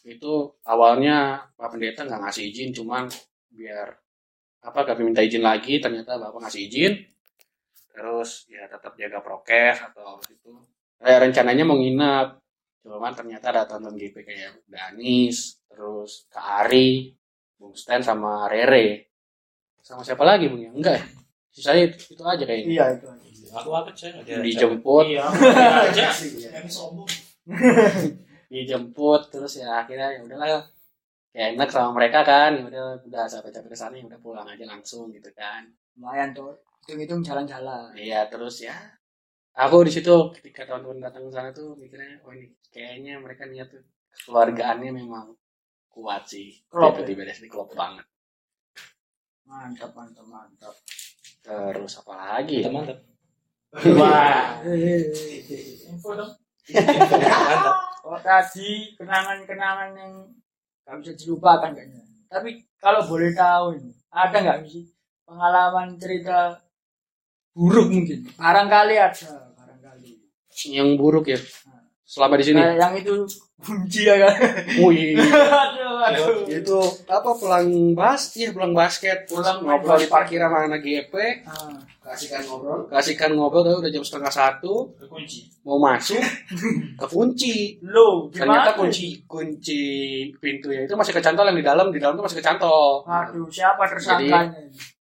itu 0.07 0.33
awalnya 0.65 1.17
Pak 1.57 1.69
Pendeta 1.73 2.05
nggak 2.05 2.21
ngasih 2.23 2.45
izin 2.49 2.71
cuman 2.73 3.09
biar 3.51 3.89
apa 4.65 4.79
gak 4.81 4.97
minta 4.99 5.21
izin 5.21 5.45
lagi 5.45 5.77
ternyata 5.77 6.17
Bapak 6.17 6.49
ngasih 6.49 6.61
izin 6.69 6.93
terus 7.93 8.49
ya 8.49 8.65
tetap 8.67 8.97
jaga 8.97 9.21
prokes 9.21 9.79
atau 9.81 10.19
itu 10.27 10.51
eh, 11.01 11.19
rencananya 11.21 11.63
mau 11.63 11.77
nginep 11.77 12.29
cuman 12.85 13.13
ternyata 13.13 13.49
ada 13.49 13.63
tonton 13.65 13.95
GP 13.95 14.17
kayak 14.21 14.65
Danis 14.67 15.61
terus 15.69 16.27
Kak 16.29 16.69
Ari 16.69 17.13
Bung 17.57 17.73
Stan 17.73 18.01
sama 18.01 18.45
Rere 18.45 19.14
sama 19.85 20.01
siapa 20.01 20.25
lagi 20.25 20.49
Bung 20.49 20.59
ya 20.59 20.73
enggak 20.73 20.95
ya 20.97 21.05
sisanya 21.53 21.83
itu, 21.87 21.97
itu 22.11 22.23
aja 22.25 22.43
kayaknya 22.43 22.67
Iya 22.73 22.85
itu. 22.97 23.07
aja. 23.07 23.55
Aku 23.55 23.71
apa 23.71 23.91
sih? 23.95 24.11
Ada 24.11 24.43
dijemput 24.43 25.07
Iya. 25.07 25.23
aja. 25.87 26.07
Yang 26.51 26.67
sombong. 26.67 27.07
dijemput 28.51 29.23
terus 29.31 29.53
ya 29.59 29.83
akhirnya 29.83 30.09
ya 30.15 30.21
udahlah 30.23 30.63
kayak 31.31 31.49
enak 31.55 31.69
sama 31.69 31.91
mereka 31.93 32.23
kan 32.23 32.55
ya 32.55 32.65
udah 32.65 32.85
udah 33.03 33.25
sampai 33.27 33.51
capek 33.51 33.71
ke 33.71 33.77
sana 33.77 33.95
ya 33.95 34.07
udah 34.07 34.21
pulang 34.23 34.47
aja 34.47 34.65
langsung 34.65 35.11
gitu 35.11 35.29
kan 35.35 35.67
Lumayan 35.95 36.35
tuh. 36.35 36.51
Hitung-hitung 36.85 37.23
jalan-jalan. 37.23 37.95
iya 37.97 38.27
terus 38.27 38.61
ya 38.61 38.75
aku 39.55 39.87
di 39.87 39.93
situ 39.95 40.13
ketika 40.37 40.67
teman-teman 40.67 41.01
datang 41.01 41.23
ke 41.27 41.33
sana 41.33 41.49
tuh 41.51 41.73
mikirnya 41.79 42.19
oh 42.23 42.35
ini 42.35 42.51
kayaknya 42.69 43.23
mereka 43.23 43.47
niat 43.47 43.71
tuh 43.71 43.83
keluargaannya 44.27 44.91
memang 44.91 45.33
kuat 45.89 46.27
sih 46.27 46.51
Klop 46.67 46.99
di 47.03 47.15
beres 47.15 47.39
di 47.39 47.47
klop 47.47 47.71
banget 47.73 48.03
Mantap, 49.45 49.91
mantap, 49.93 50.27
mantap. 50.27 50.75
terus 51.45 52.01
apa 52.01 52.13
lagi 52.17 52.65
ya? 52.65 52.69
Mantap. 52.73 52.99
Wah. 54.01 54.65
Info 55.89 56.11
dong. 56.17 56.33
Mantap. 56.73 57.77
Oh, 58.05 58.21
tadi 58.21 58.93
kenangan-kenangan 59.01 59.97
yang 59.97 60.13
gak 60.85 60.97
bisa 61.01 61.13
dilupakan 61.17 61.73
kayaknya. 61.73 62.05
Tapi 62.29 62.61
kalau 62.77 63.01
boleh 63.09 63.33
tahu 63.33 63.81
ini, 63.81 63.97
ada 64.13 64.37
nggak 64.37 64.69
sih 64.69 64.85
pengalaman 65.25 65.97
cerita 65.97 66.61
buruk 67.57 67.89
mungkin? 67.89 68.29
Barangkali 68.37 68.97
ada, 69.01 69.49
barangkali. 69.57 70.11
yang 70.69 71.01
buruk 71.01 71.33
ya 71.33 71.41
selama 72.05 72.37
di 72.39 72.45
sini 72.45 72.61
Kayak 72.61 72.77
yang 72.77 72.95
itu 73.01 73.15
kunci 73.57 74.03
ya 74.03 74.19
kan? 74.19 74.35
wih 74.77 75.15
aduh, 75.65 75.97
aduh. 76.03 76.45
itu 76.45 76.79
apa 77.07 77.31
pulang 77.33 77.67
bas 77.93 78.35
iya 78.35 78.51
pulang 78.51 78.73
basket 78.73 79.25
Pulang 79.25 79.61
ngobrol 79.61 79.97
di 79.97 80.05
basket. 80.05 80.11
parkir 80.11 80.39
sama 80.39 80.67
anak 80.67 80.81
GP 80.81 81.15
Ah, 81.47 81.73
kasihkan 82.05 82.45
ngobrol 82.45 82.85
kasihkan 82.87 83.31
ngobrol 83.33 83.63
tapi 83.63 83.77
udah 83.79 83.91
jam 83.91 84.05
setengah 84.05 84.29
satu 84.29 84.93
Kunci. 85.07 85.49
mau 85.63 85.79
masuk 85.79 86.21
kekunci 87.01 87.81
Lo, 87.81 88.29
ternyata 88.29 88.75
kunci 88.75 89.25
kunci 89.25 89.81
pintunya 90.35 90.85
itu 90.85 90.93
masih 90.93 91.13
kecantol 91.13 91.47
yang 91.47 91.57
di 91.57 91.65
dalam 91.65 91.89
di 91.89 91.99
dalam 91.99 92.15
itu 92.15 92.25
masih 92.25 92.39
kecantol 92.39 93.01
Aduh, 93.05 93.49
siapa 93.49 93.87
tersangkanya? 93.87 94.51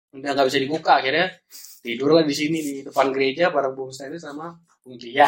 udah 0.09 0.29
nggak 0.33 0.47
bisa 0.47 0.57
dibuka 0.57 0.97
akhirnya 0.97 1.29
tidurlah 1.77 2.23
di 2.23 2.33
sini 2.33 2.57
di 2.57 2.73
depan 2.81 3.11
gereja 3.11 3.47
bareng 3.47 3.71
Bung 3.71 3.93
Stanley 3.93 4.17
sama 4.17 4.49
Cia 4.95 5.27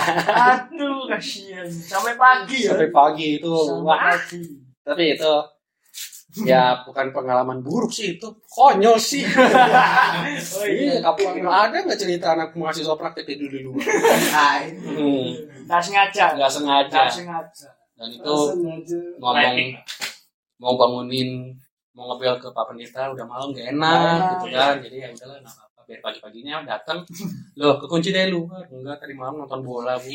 Aduh, 0.55 1.03
kasihan. 1.05 1.67
Sampai 1.67 2.15
pagi 2.15 2.63
ya. 2.63 2.71
sampai 2.71 2.87
pagi 2.89 3.27
itu 3.35 3.51
Sampai 3.51 3.83
wah 3.83 3.99
pagi. 4.15 4.39
tapi 4.79 5.03
itu 5.13 5.33
ya 6.39 6.85
bukan 6.85 7.09
pengalaman 7.09 7.59
buruk 7.59 7.89
sih 7.89 8.15
itu 8.15 8.29
konyol 8.47 8.95
sih 8.95 9.25
Oh 10.55 10.63
iya 10.63 10.95
iya. 10.95 11.01
kapan 11.01 11.41
ada 11.43 11.77
nggak 11.81 11.99
cerita 11.99 12.37
anak 12.37 12.53
mahasiswa 12.53 12.93
praktek 12.93 13.27
itu 13.27 13.49
dulu 13.49 13.81
nah 14.29 14.61
itu 14.61 14.87
hmm, 14.87 15.65
Nggak 15.65 15.81
sengaja. 15.81 16.25
nggak 16.37 16.47
sengaja 16.47 17.01
Nggak 17.01 17.11
sengaja. 17.11 17.69
dan 17.97 18.09
itu 18.13 18.35
ngomong 19.17 19.57
mau 20.55 20.73
bangunin 20.75 21.51
mau 21.91 22.05
ngebel 22.07 22.37
ke 22.37 22.47
Pak 22.47 22.65
Pendeta 22.69 23.09
udah 23.09 23.25
malam 23.25 23.49
gak 23.51 23.67
enak 23.69 23.97
Nggak 23.97 24.29
gitu 24.37 24.47
kan 24.53 24.75
jadi 24.79 24.95
ya 24.95 25.07
udahlah 25.11 25.37
nggak 25.41 25.51
apa-apa 25.51 25.68
biar 25.89 26.05
pagi-paginya 26.05 26.61
datang. 26.69 27.01
Loh 27.59 27.81
kekunci 27.81 28.13
deh 28.13 28.29
lu. 28.29 28.45
"Ah, 28.53 28.61
enggak 28.69 29.01
tadi 29.01 29.17
malam 29.17 29.41
nonton 29.41 29.65
bola 29.65 29.97
bu. 29.97 30.05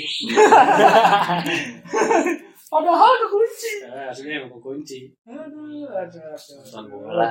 Padahal 2.71 3.13
kekunci. 3.27 3.71
Eh, 3.91 4.07
aslinya 4.07 4.47
emang 4.47 4.55
kekunci. 4.59 5.11
Aduh, 5.27 5.91
aduh, 5.91 6.23
aduh. 6.31 6.55
nonton 6.63 6.85
bola. 6.95 7.31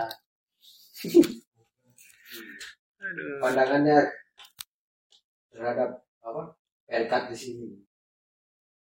Aduh. 2.99 3.39
Pandangannya 3.39 3.97
terhadap 5.55 6.03
apa 6.19 6.43
pelkat 6.83 7.23
di 7.31 7.37
sini. 7.39 7.67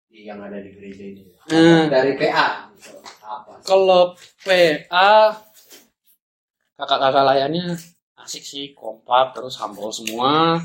Di 0.09 0.25
yang 0.25 0.40
ada 0.40 0.57
di 0.57 0.73
gereja 0.73 1.05
ini. 1.05 1.23
Eh, 1.53 1.85
dari 1.92 2.16
PA 2.16 2.73
apa? 3.29 3.61
Kalau 3.61 4.16
PA 4.40 5.37
kakak-kakak 6.81 7.25
layannya 7.29 7.77
asik 8.24 8.44
sih 8.44 8.64
kompak 8.76 9.33
terus 9.33 9.56
humble 9.61 9.92
semua 9.92 10.61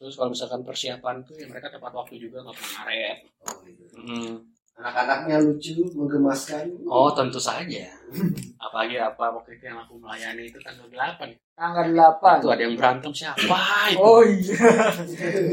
terus 0.00 0.16
kalau 0.16 0.32
misalkan 0.32 0.64
persiapan 0.64 1.20
tuh 1.22 1.36
ya 1.36 1.46
mereka 1.46 1.68
tepat 1.68 1.92
waktu 1.92 2.16
juga 2.16 2.40
nggak 2.40 2.56
pernah 2.56 2.72
ngaret 2.80 3.18
oh, 3.44 3.56
gitu. 3.68 3.84
Hmm. 4.00 4.32
anak-anaknya 4.80 5.36
lucu 5.44 5.76
menggemaskan 5.92 6.64
Oh 6.88 7.12
tentu 7.12 7.36
saja. 7.36 7.84
Apalagi 8.56 8.96
apa 8.96 9.28
waktu 9.28 9.60
itu 9.60 9.68
yang 9.68 9.76
aku 9.76 10.00
melayani 10.00 10.48
itu 10.48 10.56
tanggal 10.64 10.88
8 10.88 11.28
Tanggal 11.52 11.84
Itu 11.92 12.48
8. 12.48 12.56
ada 12.56 12.62
yang 12.64 12.74
berantem 12.80 13.12
siapa 13.12 13.60
itu? 13.92 14.00
Oh 14.00 14.24
iya. 14.24 14.56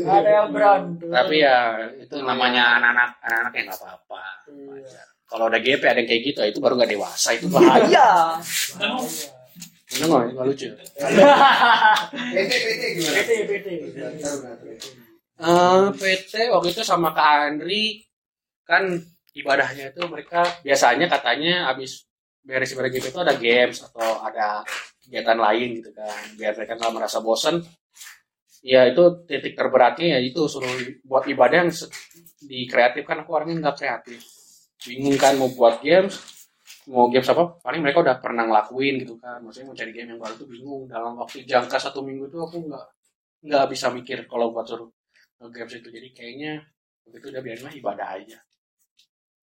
Ada 0.08 0.30
yang 0.32 0.50
berantem. 0.56 1.12
Tapi 1.12 1.36
ya 1.44 1.76
itu 2.00 2.16
namanya 2.24 2.80
anak-anak 2.80 3.10
anak-anak 3.20 3.52
yang 3.52 3.66
nggak 3.68 3.80
apa-apa. 3.84 4.24
Iya. 4.48 5.02
Kalau 5.28 5.52
ada 5.52 5.60
GP 5.60 5.84
ada 5.84 6.00
yang 6.00 6.08
kayak 6.08 6.24
gitu 6.24 6.40
itu 6.48 6.60
baru 6.64 6.80
nggak 6.80 6.92
dewasa 6.96 7.36
itu 7.36 7.52
bahaya. 7.52 7.84
Iya. 7.92 8.12
Bener 9.88 10.06
nggak? 10.08 10.24
Nggak 10.36 10.46
lucu. 10.46 10.68
PT 12.36 12.52
PT 12.52 12.84
gimana 13.00 13.20
PT 13.24 13.32
PT. 13.48 13.68
Eh, 15.38 15.86
PT 15.94 16.34
waktu 16.50 16.68
itu 16.74 16.82
sama 16.82 17.14
Kak 17.14 17.30
Andri 17.54 18.02
kan 18.66 18.84
ibadahnya 19.32 19.94
itu 19.94 20.02
mereka 20.10 20.44
biasanya 20.66 21.06
katanya 21.08 21.70
habis 21.70 22.04
beres 22.42 22.74
beres 22.74 22.90
GP 22.90 23.06
itu 23.14 23.20
ada 23.22 23.36
games 23.38 23.86
atau 23.86 24.18
ada 24.20 24.66
kegiatan 25.06 25.38
lain 25.38 25.78
gitu 25.78 25.94
kan 25.94 26.24
biar 26.36 26.58
mereka 26.58 26.74
nggak 26.76 26.94
merasa 26.96 27.22
bosen 27.22 27.62
ya 28.66 28.90
itu 28.90 29.24
titik 29.24 29.54
terberatnya 29.54 30.18
ya 30.18 30.20
itu 30.20 30.50
suruh 30.50 30.68
buat 31.06 31.24
ibadah 31.30 31.64
yang 31.64 31.72
se- 31.72 31.88
di 32.42 32.66
kreatif 32.66 33.06
kan 33.06 33.22
aku 33.24 33.32
orangnya 33.38 33.70
nggak 33.70 33.78
kreatif 33.78 34.20
bingung 34.82 35.16
kan 35.16 35.38
mau 35.38 35.48
buat 35.54 35.80
games 35.80 36.18
mau 36.88 37.12
games 37.12 37.28
apa 37.28 37.60
paling 37.60 37.84
mereka 37.84 38.00
udah 38.00 38.16
pernah 38.24 38.48
ngelakuin 38.48 39.04
gitu 39.04 39.20
kan. 39.20 39.44
Maksudnya 39.44 39.68
mau 39.68 39.76
cari 39.76 39.92
game 39.92 40.10
yang 40.16 40.22
baru 40.24 40.34
tuh 40.40 40.48
bingung. 40.48 40.84
Dalam 40.88 41.20
waktu 41.20 41.44
jangka 41.44 41.78
satu 41.78 42.00
minggu 42.04 42.32
itu 42.32 42.40
aku 42.40 42.64
nggak 42.68 42.86
nggak 43.48 43.66
bisa 43.72 43.92
mikir 43.92 44.24
kalau 44.26 44.56
buat 44.56 44.66
suruh 44.68 44.88
games 45.52 45.74
itu. 45.76 45.90
Jadi 45.92 46.08
kayaknya 46.16 46.64
begitu 47.04 47.32
udah 47.36 47.42
biarin 47.44 47.64
lah 47.68 47.74
ibadah 47.76 48.08
aja. 48.16 48.40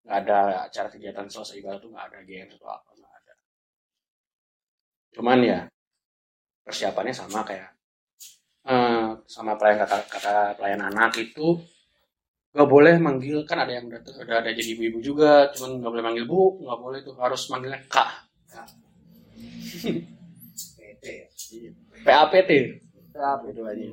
Nggak 0.04 0.16
ada 0.24 0.38
acara 0.68 0.88
kegiatan 0.88 1.26
selesai 1.28 1.57
ibadah 1.61 1.78
tuh 1.80 1.90
nggak 1.92 2.07
ada 2.12 2.18
games 2.24 2.52
atau 2.57 2.68
apa 2.72 2.90
nggak 2.96 3.14
ada. 3.20 3.35
Cuman 5.14 5.38
ya 5.44 5.61
persiapannya 6.64 7.12
sama 7.12 7.44
kayak 7.44 7.70
eh, 8.64 9.09
sama 9.28 9.52
pelayan 9.61 9.85
kakak 9.85 10.09
kakak 10.09 10.57
pelayan 10.57 10.80
anak 10.80 11.12
itu 11.20 11.61
nggak 12.54 12.68
boleh 12.70 12.94
manggil 12.96 13.42
kan 13.42 13.58
ada 13.60 13.72
yang 13.74 13.90
udah, 13.90 13.98
udah 13.98 14.36
ada 14.38 14.50
jadi 14.54 14.78
ibu-ibu 14.78 15.02
juga 15.02 15.50
cuman 15.50 15.82
nggak 15.82 15.90
boleh 15.90 16.04
manggil 16.06 16.24
bu 16.24 16.62
nggak 16.62 16.78
boleh 16.78 16.98
tuh 17.02 17.14
harus 17.18 17.42
manggilnya 17.50 17.82
kak 17.90 18.10
PT 20.78 21.04
PAPT 22.04 22.50
Berapa? 23.10 23.44
itu 23.46 23.62
aja 23.62 23.86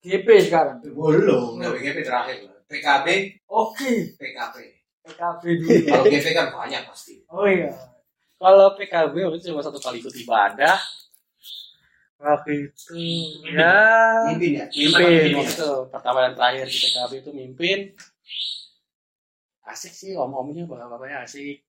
GP 0.00 0.28
sekarang. 0.42 0.76
belum 0.84 1.60
nggak 1.60 1.72
PKP 1.74 1.98
terakhir 2.02 2.36
lah. 2.44 2.56
PKB 2.64 3.06
Oke. 3.48 3.92
PKP 4.16 4.56
PKB 5.00 5.42
dulu. 5.58 5.72
kalau 5.84 6.04
GP 6.04 6.26
kan 6.32 6.46
banyak 6.50 6.82
pasti 6.84 7.14
Oh 7.28 7.44
iya. 7.44 7.72
kalau 8.36 8.76
PKB 8.76 9.14
itu 9.32 9.48
cuma 9.48 9.60
satu 9.60 9.80
kali 9.80 10.00
ikut 10.00 10.12
ibadah 10.14 10.76
waktu 12.18 12.70
itu. 12.70 12.94
Ya. 13.50 13.74
Mimpin 14.30 14.52
ya. 14.60 14.66
mimpin. 14.70 15.34
Waktu 15.38 15.52
itu 15.52 15.70
pertama 15.90 16.18
dan 16.24 16.32
terakhir 16.34 16.66
di 16.66 16.78
PKB 16.78 17.12
itu 17.20 17.30
mimpin. 17.34 17.78
Asik 19.64 19.92
sih 19.96 20.12
om-omnya 20.14 20.68
bapak-bapaknya 20.68 21.24
asik. 21.24 21.64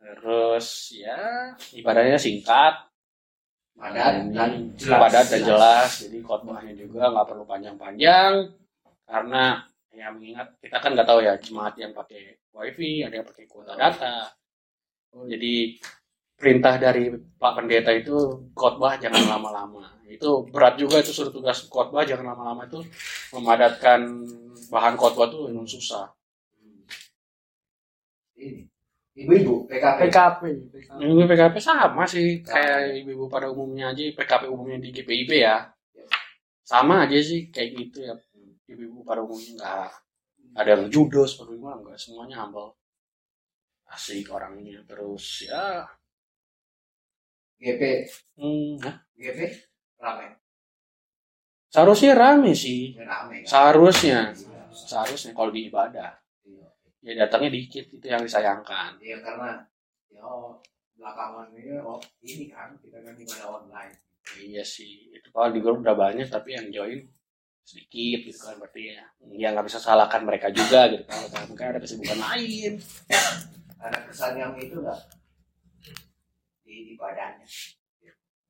Terus 0.00 0.92
ya 0.96 1.52
ibadahnya 1.76 2.16
singkat. 2.20 2.88
Padat 3.74 4.30
dan 4.30 4.70
Ini 4.70 4.78
jelas. 4.78 5.00
padat 5.02 5.26
dan 5.34 5.42
jelas. 5.42 5.90
jadi 6.06 6.18
khotbahnya 6.22 6.72
juga 6.78 7.10
nggak 7.10 7.26
perlu 7.26 7.44
panjang-panjang. 7.44 8.32
Karena 9.04 9.66
ya 9.90 10.10
mengingat 10.14 10.54
kita 10.62 10.78
kan 10.78 10.94
nggak 10.94 11.06
tahu 11.06 11.20
ya 11.22 11.34
jemaat 11.42 11.74
yang 11.78 11.90
pakai 11.90 12.38
wifi 12.54 13.02
ada 13.02 13.18
yang 13.18 13.26
pakai 13.26 13.44
kuota 13.50 13.74
data. 13.74 14.30
Jadi 15.14 15.78
perintah 16.44 16.76
dari 16.76 17.08
Pak 17.40 17.52
Pendeta 17.56 17.88
itu 17.96 18.12
khotbah 18.52 19.00
jangan 19.00 19.24
lama-lama 19.24 19.88
itu 20.04 20.44
berat 20.52 20.76
juga 20.76 21.00
itu 21.00 21.16
suruh 21.16 21.32
tugas 21.32 21.64
khotbah 21.72 22.04
jangan 22.04 22.36
lama-lama 22.36 22.68
itu 22.68 22.84
memadatkan 23.32 24.04
bahan 24.68 25.00
khotbah 25.00 25.32
itu 25.32 25.48
memang 25.48 25.64
susah 25.64 26.12
Ini. 28.36 28.68
Ibu-ibu 29.14 29.70
PKP. 29.70 30.10
PKP. 30.10 30.40
Ini 30.98 31.22
PKP 31.22 31.54
sama 31.62 32.02
sih 32.02 32.42
kayak 32.42 32.98
ibu-ibu 32.98 33.30
pada 33.30 33.46
umumnya 33.46 33.94
aja 33.94 34.02
PKP 34.10 34.50
umumnya 34.50 34.82
di 34.82 34.90
GPIB 34.90 35.30
ya 35.38 35.70
sama 36.66 37.06
aja 37.06 37.16
sih 37.22 37.48
kayak 37.48 37.70
gitu 37.78 38.02
ya 38.04 38.12
ibu-ibu 38.66 39.06
pada 39.06 39.22
umumnya 39.22 39.54
nggak 39.54 39.90
ada 40.58 40.68
yang 40.74 40.84
judo 40.90 41.22
seperti 41.30 41.56
itu 41.56 41.62
nggak 41.62 41.94
semuanya 41.94 42.42
humble 42.42 42.74
asik 43.94 44.26
orangnya 44.34 44.82
terus 44.82 45.46
ya 45.46 45.86
GP. 47.64 47.82
hmm, 48.36 48.76
GP. 49.16 49.38
Rame. 49.96 50.26
seharusnya 51.72 52.12
rame 52.12 52.52
sih 52.52 52.92
Rame. 52.94 53.40
kan? 53.40 53.48
seharusnya 53.48 54.18
seharusnya 54.70 55.32
kalau 55.32 55.48
di 55.48 55.72
ibadah 55.72 56.12
ya 57.00 57.12
datangnya 57.16 57.50
dikit 57.52 57.84
itu 57.88 58.04
yang 58.04 58.20
disayangkan 58.20 58.96
Iya 58.96 59.20
karena 59.20 59.60
ya 60.08 60.24
belakangan 60.94 61.52
ini 61.52 61.76
oh, 61.80 62.00
ini 62.22 62.48
kan 62.48 62.72
kita 62.80 62.96
kan 63.00 63.12
ibadah 63.12 63.48
online. 63.60 63.92
iya 64.40 64.64
sih 64.64 65.12
itu 65.12 65.28
kalau 65.28 65.52
di 65.52 65.60
grup 65.60 65.80
udah 65.80 65.92
banyak 65.92 66.28
tapi 66.28 66.56
yang 66.56 66.68
join 66.70 67.00
sedikit 67.64 68.28
gitu 68.28 68.40
kan 68.40 68.56
berarti 68.60 68.92
ya 68.92 69.04
ya 69.36 69.48
nggak 69.52 69.66
bisa 69.68 69.80
salahkan 69.80 70.20
mereka 70.24 70.48
juga 70.52 70.88
gitu 70.92 71.04
kan 71.04 71.44
mungkin 71.48 71.66
ada 71.72 71.80
kesibukan 71.80 72.18
lain 72.20 72.72
Ada 73.80 73.98
kesan 74.08 74.32
yang 74.36 74.52
itu 74.56 74.80
enggak 74.80 74.96
di 76.82 76.90
ibadahnya. 76.94 77.46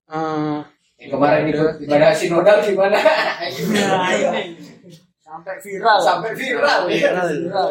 Eh, 0.04 0.60
Yang 1.00 1.10
kemarin 1.10 1.44
itu 1.50 1.64
ibadah 1.84 2.10
sinodal 2.14 2.58
gimana? 2.62 2.96
Ini 3.50 3.82
sampai 5.20 5.54
viral. 5.58 5.98
Sampai 6.00 6.32
viral. 6.32 6.80
ya. 6.88 7.10
Viral. 7.26 7.70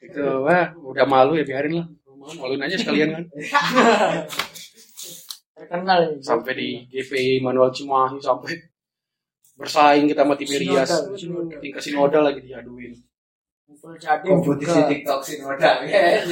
itu 0.00 0.24
wah 0.40 0.72
udah 0.80 1.04
malu 1.04 1.36
ya 1.36 1.44
biarin 1.44 1.76
lah 1.76 1.84
Mau 2.08 2.32
maluin 2.40 2.64
aja 2.64 2.72
sekalian 2.72 3.12
kan 3.12 3.24
Terkenal 5.60 5.98
ya. 6.08 6.16
sampai 6.24 6.56
di 6.56 6.68
GP 6.88 7.44
Manuel 7.44 7.68
Cimahi 7.68 8.16
sampai 8.16 8.56
bersaing 9.60 10.08
kita 10.08 10.24
sama 10.24 10.40
Tiberias 10.40 10.88
tingkat 11.60 11.84
sinodal 11.84 12.24
lagi 12.24 12.40
diaduin 12.40 12.96
Kompetisi. 14.24 14.80
TikTok 14.88 15.20
sinodal. 15.20 15.84
Ya. 15.84 16.24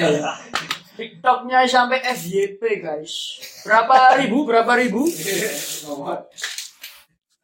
TikToknya 0.99 1.63
sampai 1.65 2.03
FYP 2.03 2.83
guys. 2.83 3.39
Berapa 3.63 4.19
ribu? 4.19 4.43
Berapa 4.43 4.75
ribu? 4.75 5.07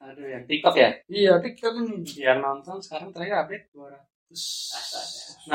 aduh 0.04 0.28
yang 0.28 0.44
TikTok 0.44 0.76
ya 0.76 0.90
Iya 1.08 1.40
TikTok 1.40 1.80
ini. 1.80 2.04
yang 2.20 2.44
nonton 2.44 2.76
sekarang 2.76 3.08
terakhir 3.08 3.40
update 3.40 3.72
268 3.72 5.48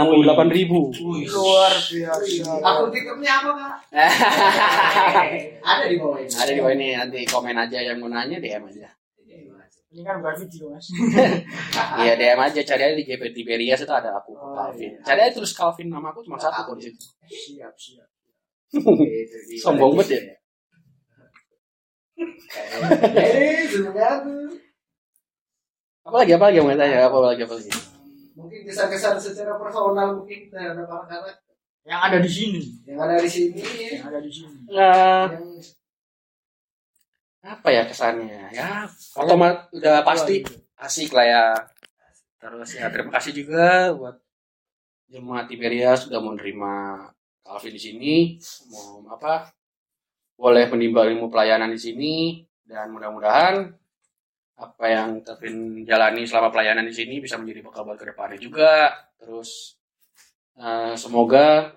ribu 0.49 0.89
Luar 1.29 1.69
biasa. 1.69 2.57
Akun 2.57 2.89
TikToknya 2.89 3.31
apa 3.35 3.51
kak? 3.53 3.77
Ada 5.69 5.85
di 5.85 6.01
bawah 6.01 6.17
ini. 6.17 6.33
ada 6.33 6.49
di 6.49 6.57
bawah 6.57 6.73
ini 6.73 6.87
nanti 6.97 7.19
komen 7.25 7.57
aja 7.57 7.77
yang 7.77 8.01
mau 8.01 8.09
nanya 8.09 8.41
DM 8.41 8.65
aja 8.65 8.89
Ini 9.89 10.05
kan 10.05 10.21
bukan 10.21 10.35
video 10.37 10.69
mas. 10.69 10.85
iya 11.97 12.13
DM 12.13 12.37
aja 12.45 12.61
cari 12.63 12.83
aja 12.83 12.93
di 12.93 13.03
GP 13.03 13.33
Tiberias 13.33 13.79
itu 13.79 13.89
ada 13.89 14.13
aku 14.13 14.31
Oh, 14.33 14.53
Calvin 14.53 14.93
iya. 14.93 15.01
cari 15.01 15.19
aja 15.19 15.33
terus 15.33 15.51
Calvin 15.51 15.89
nama 15.89 16.09
aku 16.09 16.21
cuma 16.21 16.37
satu 16.37 16.61
kok 16.63 16.75
di 16.77 16.87
situ 16.87 17.05
Siap 17.25 17.73
siap. 17.73 18.07
sombong 19.65 19.97
banget 19.97 20.09
ya 20.13 20.21
Eh, 22.19 23.65
sebenarnya 23.65 24.21
apa 26.01 26.15
lagi 26.17 26.31
apa 26.33 26.45
lagi 26.45 26.57
yang 26.57 26.67
mau 26.67 26.75
tanya 26.75 27.05
apa 27.05 27.17
lagi 27.23 27.41
apa 27.43 27.53
lagi 27.55 27.71
Mungkin 28.33 28.59
kesan-kesan 28.65 29.15
secara 29.15 29.53
personal 29.55 30.15
mungkin 30.15 30.47
terhadap 30.47 30.85
anak-anak 30.85 31.35
Yang 31.81 31.99
ada 31.99 32.17
di 32.19 32.29
sini. 32.29 32.61
yang 32.85 32.99
ada 32.99 33.15
di 33.17 33.27
sini. 33.27 33.59
Yang 33.89 34.05
ada 34.05 34.19
di 34.19 34.31
sini. 34.31 34.57
Nah, 34.69 35.25
Yang 35.27 35.78
apa 37.39 37.67
ya 37.71 37.87
kesannya? 37.87 38.51
Ya 38.51 38.87
otomat 39.15 39.71
udah 39.71 40.03
pasti 40.03 40.43
asik 40.75 41.15
lah 41.15 41.25
ya. 41.25 41.45
Terus 42.39 42.69
ya 42.75 42.87
terima 42.91 43.11
kasih 43.15 43.31
juga 43.35 43.91
buat 43.95 44.15
jemaat 45.11 45.51
Tiberias 45.51 46.07
sudah 46.07 46.19
mau 46.19 46.35
nerima 46.35 47.07
Calvin 47.43 47.75
di 47.75 47.81
sini. 47.81 48.15
Mau 48.71 49.07
apa? 49.11 49.51
Boleh 50.39 50.67
menimba 50.71 51.07
ilmu 51.07 51.27
pelayanan 51.31 51.71
di 51.71 51.79
sini. 51.79 52.15
Dan 52.63 52.93
mudah-mudahan 52.93 53.65
apa 54.59 54.85
yang 54.91 55.23
Calvin 55.23 55.87
jalani 55.87 56.27
selama 56.27 56.53
pelayanan 56.53 56.85
di 56.85 56.93
sini 56.93 57.23
bisa 57.23 57.39
menjadi 57.39 57.65
bekal 57.65 57.87
buat 57.87 57.97
ke 57.97 58.11
depannya 58.11 58.39
juga. 58.39 58.91
Terus 59.15 59.79
eh, 60.59 60.93
semoga 60.99 61.73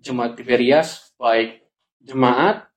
jemaat 0.00 0.38
Tiberias 0.38 1.12
baik 1.20 1.60
jemaat 2.00 2.69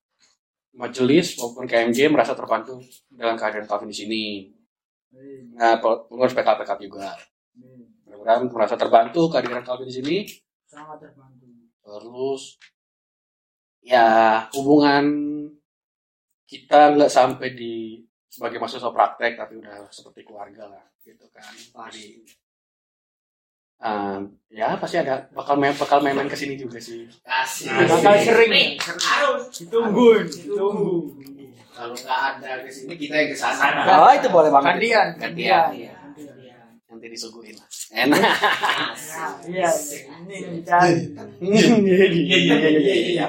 majelis 0.73 1.37
maupun 1.37 1.69
KMJ 1.69 2.09
merasa 2.09 2.33
terbantu 2.33 2.81
dengan 3.09 3.37
kehadiran 3.37 3.69
Calvin 3.69 3.93
di 3.93 3.97
sini. 3.97 4.25
Nah, 5.53 5.77
pengurus 5.77 6.33
PKPK 6.33 6.71
juga. 6.81 7.13
Mudah-mudahan 8.09 8.49
merasa 8.49 8.75
terbantu 8.77 9.29
kehadiran 9.29 9.61
Calvin 9.61 9.89
di 9.89 9.95
sini. 9.95 10.17
Sangat 10.65 11.01
terbantu. 11.01 11.45
Terus 11.83 12.57
ya 13.83 14.39
hubungan 14.55 15.05
kita 16.47 16.95
nggak 16.95 17.11
sampai 17.11 17.51
di 17.53 17.99
sebagai 18.31 18.57
mahasiswa 18.57 18.89
praktek 18.89 19.37
tapi 19.37 19.61
udah 19.61 19.85
seperti 19.93 20.25
keluarga 20.25 20.65
lah 20.65 20.85
gitu 21.05 21.29
kan. 21.29 21.53
Jadi 21.53 22.25
eh, 23.83 24.17
ya 24.53 24.79
pasti 24.79 24.97
ada 24.97 25.27
bakal 25.35 25.59
main 25.59 25.75
bakal 25.75 25.99
main-main 25.99 26.31
ke 26.31 26.37
sini 26.39 26.55
juga 26.55 26.79
sih. 26.79 27.03
kasih. 27.21 27.67
Bakal 27.67 28.13
sering. 28.23 28.79
Harus. 28.79 29.43
Ditunggu. 29.59 30.23
Ditunggu. 30.23 30.95
Kalau 31.73 31.95
nggak 31.97 32.19
ada 32.37 32.63
ke 32.63 32.69
sini 32.69 32.93
kita 32.95 33.15
yang 33.17 33.29
ke 33.33 33.37
sana. 33.37 34.07
Oh, 34.07 34.11
itu 34.13 34.29
boleh 34.31 34.49
Gantian. 34.53 35.17
Gantian. 35.17 35.69
Gantian. 35.73 36.03
Nanti 36.93 37.07
disuguhin 37.09 37.57
lah. 37.57 37.67
Enak. 37.93 38.21
Nah, 38.21 39.33
Iya. 39.49 39.69
Ini 40.21 40.33
yang 40.37 40.53
dicari. 40.61 41.01
Iya 41.41 42.37
iya 42.37 42.55
iya 42.55 42.69
iya 42.69 42.95
iya. 43.09 43.25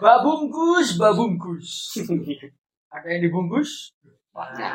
Babungkus, 0.00 0.96
babungkus. 0.96 1.68
Ada 2.96 3.06
yang 3.12 3.22
dibungkus? 3.28 3.92
Banyak. 4.32 4.72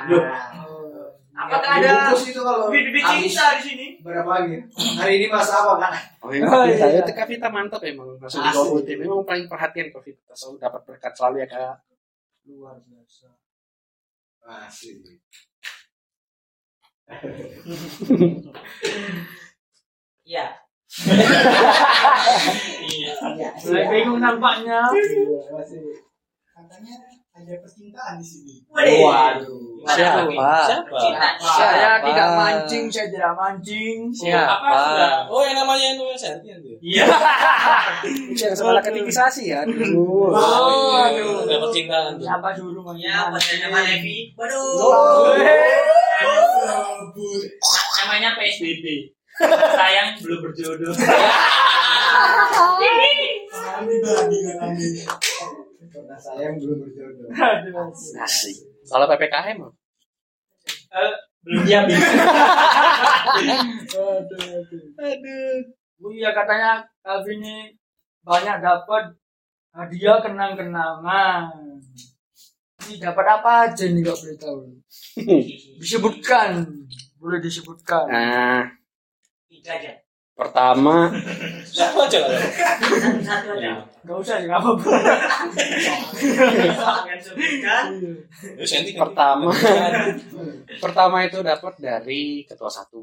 Apakah 1.37 1.71
ada 1.77 2.09
bungkus 2.09 2.33
itu 2.33 2.41
kalau 2.41 2.73
Bibit 2.73 3.03
cinta 3.05 3.45
di 3.57 3.61
sini. 3.61 3.87
berapa 4.01 4.25
lagi? 4.25 4.57
Hari 4.73 5.13
ini 5.21 5.25
mas 5.29 5.45
apa 5.53 5.77
kan? 5.77 5.93
Oh, 6.25 6.33
iya. 6.33 6.49
Oh, 6.49 6.65
iya. 6.65 7.05
Itu 7.05 7.13
Kak 7.13 7.29
Vita 7.29 7.47
mantap 7.53 7.85
emang 7.85 8.17
langsung 8.17 8.41
di 8.41 8.49
Asli. 8.49 8.81
tim. 8.89 8.97
Memang 9.05 9.21
paling 9.21 9.45
perhatian 9.45 9.93
Kak 9.93 10.01
Vita 10.01 10.33
selalu 10.33 10.57
dapat 10.57 10.81
berkat 10.89 11.13
selalu 11.13 11.45
ya 11.45 11.47
Kak. 11.47 11.77
Luar 12.49 12.81
biasa. 12.81 13.29
Masih. 14.41 14.97
Iya. 20.27 20.59
Iya. 22.83 23.49
Mulai 23.63 23.85
bingung 23.87 24.19
nampaknya. 24.19 24.91
Masih. 24.91 26.03
Katanya 26.51 26.95
ada 27.37 27.53
percintaan 27.61 28.17
di 28.17 28.25
sini. 28.25 28.55
Waduh. 28.73 29.85
Siapa? 29.85 30.25
Siapa? 30.65 30.97
Saya 31.37 32.01
tidak 32.01 32.29
mancing, 32.33 32.85
saya 32.89 33.07
tidak 33.13 33.31
mancing. 33.37 34.09
Apa? 34.33 34.73
sudah? 34.73 35.13
Oh, 35.29 35.45
yang 35.45 35.61
namanya 35.61 35.93
itu 35.93 36.03
Sertian 36.17 36.57
tuh. 36.65 36.75
Iya. 36.81 37.05
Yang 38.41 38.57
sekolah 38.57 38.81
ketikisasi 38.81 39.53
ya. 39.53 39.61
Aduh. 39.61 40.33
Oh, 40.33 40.97
aduh. 40.97 41.45
Udah 41.45 41.57
percintaan. 41.61 42.17
Siapa 42.17 42.49
suruh 42.57 42.83
Ya, 42.97 43.29
pacarnya 43.29 43.67
Pak 43.69 43.81
Levi. 43.85 44.33
Waduh. 44.33 44.81
Oh. 44.81 45.37
Namanya 48.01 48.33
PSBB. 48.33 49.13
Sayang 49.77 50.17
belum 50.25 50.39
berjodoh. 50.49 50.89
Karena 53.77 54.73
saya 56.17 56.51
yang 56.51 56.55
belum 56.61 56.77
berjodoh. 56.85 57.27
Asik. 58.25 58.55
Kalau 58.87 59.05
PPKM 59.09 59.59
Belum 61.47 61.63
diambil. 61.63 61.95
Aduh, 63.37 64.23
aduh. 64.27 64.83
Aduh. 64.99 65.57
Oh 66.03 66.11
iya 66.13 66.29
katanya 66.35 66.85
Calvin 67.01 67.41
ini 67.41 67.73
banyak 68.21 68.59
dapat 68.59 69.15
hadiah 69.73 70.19
kenang-kenangan. 70.19 71.49
Ini 72.87 72.99
dapat 73.01 73.25
apa 73.25 73.49
aja 73.67 73.83
nih 73.87 74.03
gak 74.05 74.17
boleh 74.19 74.37
tahu. 74.37 74.59
Disebutkan, 75.81 76.67
boleh 77.19 77.39
disebutkan. 77.41 78.05
Nah, 78.07 78.63
Tiga 79.47 79.71
aja. 79.79 80.06
Pertama 80.37 81.09
Siapa 81.65 82.05
aja 82.05 82.19
lah. 82.21 82.37
Satu 83.25 83.57
aja. 83.57 83.73
Gak 84.05 84.17
usah 84.21 84.37
sih, 84.39 84.47
gak 84.47 84.61
apa-apa. 84.61 84.91
Kan? 87.65 87.85
pertama 89.01 89.49
pertama 90.83 91.17
itu 91.25 91.41
dapat 91.41 91.73
dari 91.81 92.45
ketua 92.45 92.69
satu. 92.69 93.01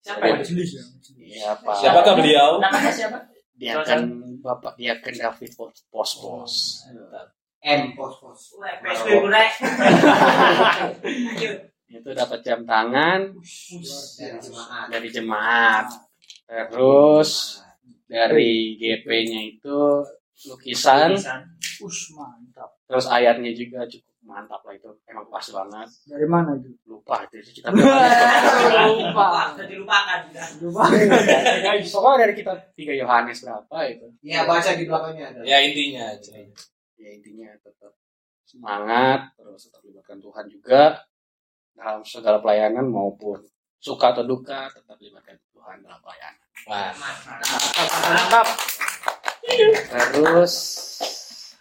Siapa 0.00 0.24
ya? 0.24 0.34
Majelis 0.40 0.70
ya. 0.74 0.84
Iya 1.20 1.50
Pak. 1.60 1.74
Siapakah 1.84 2.14
beliau? 2.16 2.58
Namanya 2.64 2.90
siapa? 2.90 3.18
Dia 3.56 3.80
kan 3.84 4.08
Bapak 4.40 4.74
dia 4.80 4.96
kan 4.98 5.12
David 5.12 5.52
Pos 5.92 6.10
Pos. 6.18 6.54
M 7.66 7.98
pos 7.98 8.14
pos. 8.22 8.40
Mulai. 8.62 9.48
Lanjut. 11.02 11.58
Itu 11.86 12.10
dapat 12.14 12.42
jam 12.42 12.66
tangan 12.66 13.30
Dari 13.30 14.38
jemaat. 14.42 14.86
dari 14.90 15.08
jemaat. 15.10 15.86
Terus 16.46 17.60
dari 18.06 18.78
GP-nya 18.78 19.40
itu 19.50 19.78
lukisan, 20.46 21.16
Us, 21.82 21.98
mantap. 22.14 22.70
terus 22.86 23.08
ayatnya 23.08 23.50
juga 23.56 23.82
cukup 23.88 24.14
mantap 24.22 24.60
lah 24.62 24.74
itu. 24.74 24.90
Emang 25.10 25.26
pas 25.26 25.42
banget. 25.42 25.88
Dari 26.06 26.26
mana 26.28 26.54
itu? 26.58 26.70
Lupa 26.86 27.24
itu 27.26 27.62
kita 27.62 27.70
Lupa. 28.90 29.54
Sudah 29.54 29.66
dilupakan. 29.66 30.18
sudah. 30.30 30.46
Lupa. 30.62 30.82
Pokoknya 31.82 32.16
dari 32.26 32.34
kita 32.36 32.52
tiga 32.74 32.92
Yohanes 32.94 33.38
berapa 33.42 33.76
itu? 33.90 34.06
Ya 34.22 34.44
baca 34.44 34.70
di 34.74 34.84
belakangnya 34.86 35.24
ada. 35.34 35.40
Ya 35.42 35.58
intinya 35.62 36.02
aja. 36.14 36.32
Ya 36.96 37.08
intinya 37.12 37.48
tetap 37.62 37.92
semangat, 38.46 39.20
terus 39.34 39.66
tetap 39.66 39.80
libatkan 39.82 40.18
Tuhan 40.22 40.46
juga 40.46 40.82
dalam 41.76 42.00
segala 42.06 42.38
pelayanan 42.40 42.88
maupun 42.88 43.42
suka 43.80 44.12
atau 44.16 44.24
duka 44.26 44.68
tetap 44.72 44.96
libatkan 44.98 45.36
Tuhan 45.54 45.82
dalam 45.84 46.00
pelayanan. 46.00 46.46
Wah. 46.66 46.92
Mantap. 48.10 48.46
Terus 50.12 50.54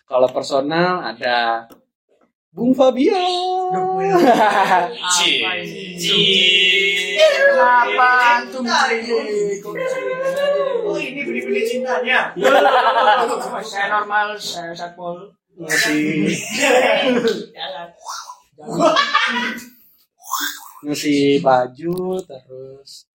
kalau 0.05 0.29
personal 0.33 1.01
ada 1.01 1.69
Bung 2.55 2.71
Fabio. 2.71 3.11
Kenapa 7.15 8.09
antum 8.39 8.63
ini? 8.63 9.59
Oh, 10.87 10.95
ini 10.95 11.21
beli-beli 11.27 11.67
cintanya. 11.67 12.31
Saya 13.59 13.85
normal, 13.91 14.39
saya 14.39 14.71
satpol. 14.71 15.35
Ngasih 15.59 16.31
Jangan. 17.51 17.91
Ngasih 20.85 21.41
baju 21.41 22.21
terus 22.21 23.09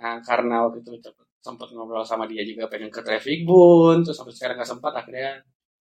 nah, 0.00 0.18
karena 0.24 0.64
waktu 0.64 0.80
itu 0.80 0.96
sempat 1.40 1.68
ngobrol 1.72 2.04
sama 2.04 2.28
dia 2.28 2.44
juga 2.44 2.68
pengen 2.68 2.92
ke 2.92 3.00
traffic 3.00 3.44
bun 3.44 4.04
terus 4.04 4.16
sampai 4.16 4.32
sekarang 4.32 4.56
nggak 4.60 4.70
sempat 4.70 4.92
akhirnya 4.96 5.40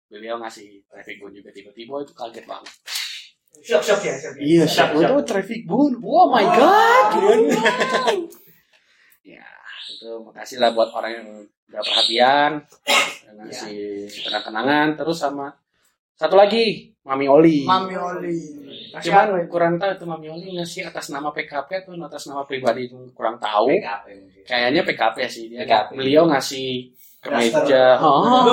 beliau 0.08 0.40
ngasih 0.40 0.88
traffic 0.88 1.20
bun 1.20 1.32
juga. 1.36 1.52
Tiba-tiba 1.52 2.00
itu 2.00 2.16
kaget 2.16 2.44
banget. 2.48 2.74
Shock, 3.58 3.82
shock 3.82 4.00
ya. 4.06 4.14
shock 4.14 4.34
ya. 4.38 4.42
iya 4.44 4.64
Shock, 4.68 5.02
itu 5.02 5.16
traffic 5.26 5.66
bun 5.66 5.98
oh 5.98 6.30
my 6.30 6.46
god 6.46 7.10
ya 9.34 9.42
itu 9.90 10.10
makasih 10.22 10.62
lah 10.62 10.70
buat 10.70 10.94
orang 10.94 11.10
yang 11.10 11.28
udah 11.66 11.82
perhatian 11.82 12.52
ngasih 13.34 14.06
kenang-kenangan 14.22 14.94
terus 14.94 15.18
sama 15.18 15.50
satu 16.18 16.34
lagi 16.34 16.90
Mami 17.06 17.30
Oli 17.30 17.62
Mami 17.62 17.94
Oli. 17.94 18.38
Kasih 18.92 19.14
Cuman 19.14 19.24
apa 19.30 19.38
kurang 19.46 19.74
tahu 19.78 19.94
itu 19.94 20.04
Mami 20.04 20.28
Oli 20.28 20.58
ngasih 20.58 20.90
atas 20.90 21.14
nama 21.14 21.30
PKP 21.30 21.86
atau 21.86 21.94
atas 21.94 22.26
nama 22.26 22.42
pribadi 22.42 22.90
itu 22.90 22.98
kurang 23.14 23.38
tahu. 23.38 23.70
PKP. 23.70 24.06
Kayaknya 24.44 24.82
PKP 24.82 25.16
sih 25.30 25.44
dia. 25.48 25.62
PKP. 25.64 25.94
Beliau 25.94 26.26
ngasih 26.26 26.90
kemeja. 27.22 27.96
Oh. 28.02 28.44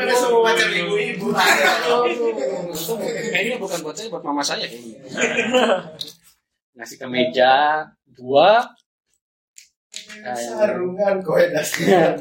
Ada 0.00 0.14
semua 0.16 0.40
macam 0.50 0.68
ibu-ibu. 0.72 1.26
Kayaknya 3.30 3.56
bukan 3.60 3.78
buat 3.84 3.94
saya, 3.94 4.08
buat 4.08 4.24
mama 4.24 4.42
saya 4.42 4.64
kayaknya. 4.66 4.98
ngasih 6.80 6.96
kemeja 6.96 7.52
dua. 8.08 8.72
Sarungan 10.24 11.20
kowe 11.20 11.44
dasar. 11.52 12.16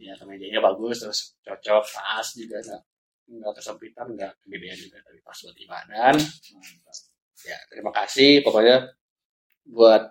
Ya 0.00 0.16
kemejanya 0.16 0.64
bagus 0.64 1.04
terus 1.04 1.20
cocok 1.44 1.84
pas 1.84 2.26
juga 2.32 2.56
nggak 2.56 2.82
nggak 3.30 3.52
kesempitan 3.60 4.06
nggak 4.16 4.32
kegedean 4.42 4.78
juga 4.80 4.98
tapi 5.04 5.18
pas 5.20 5.36
buat 5.36 5.56
ibadah 5.60 6.12
ya 7.44 7.58
terima 7.68 7.90
kasih 7.92 8.40
pokoknya 8.40 8.76
buat 9.68 10.02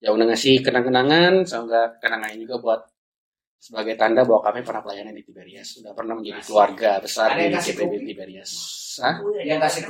yang 0.00 0.16
udah 0.16 0.26
ngasih 0.32 0.64
kenang-kenangan 0.64 1.44
semoga 1.44 1.96
kenangannya 2.00 2.40
juga 2.40 2.56
buat 2.60 2.80
sebagai 3.60 3.92
tanda 4.00 4.24
bahwa 4.24 4.40
kami 4.40 4.64
pernah 4.64 4.80
pelayanan 4.80 5.12
di 5.12 5.20
Tiberias 5.20 5.68
sudah 5.76 5.92
pernah 5.92 6.16
menjadi 6.16 6.40
keluarga 6.40 6.96
besar 6.96 7.36
Ada 7.36 7.60
di 7.60 7.72
kopi? 7.76 7.96
Tiberias 8.08 8.50
Hah? 9.04 9.16
Yang 9.44 9.60
kasih 9.68 9.80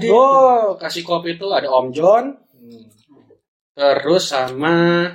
di. 0.00 0.06
Oh 0.08 0.76
kasih 0.80 1.02
kopi 1.04 1.36
itu 1.36 1.46
ada 1.52 1.68
Om 1.68 1.88
John 1.92 2.32
terus 3.76 4.32
sama 4.32 5.06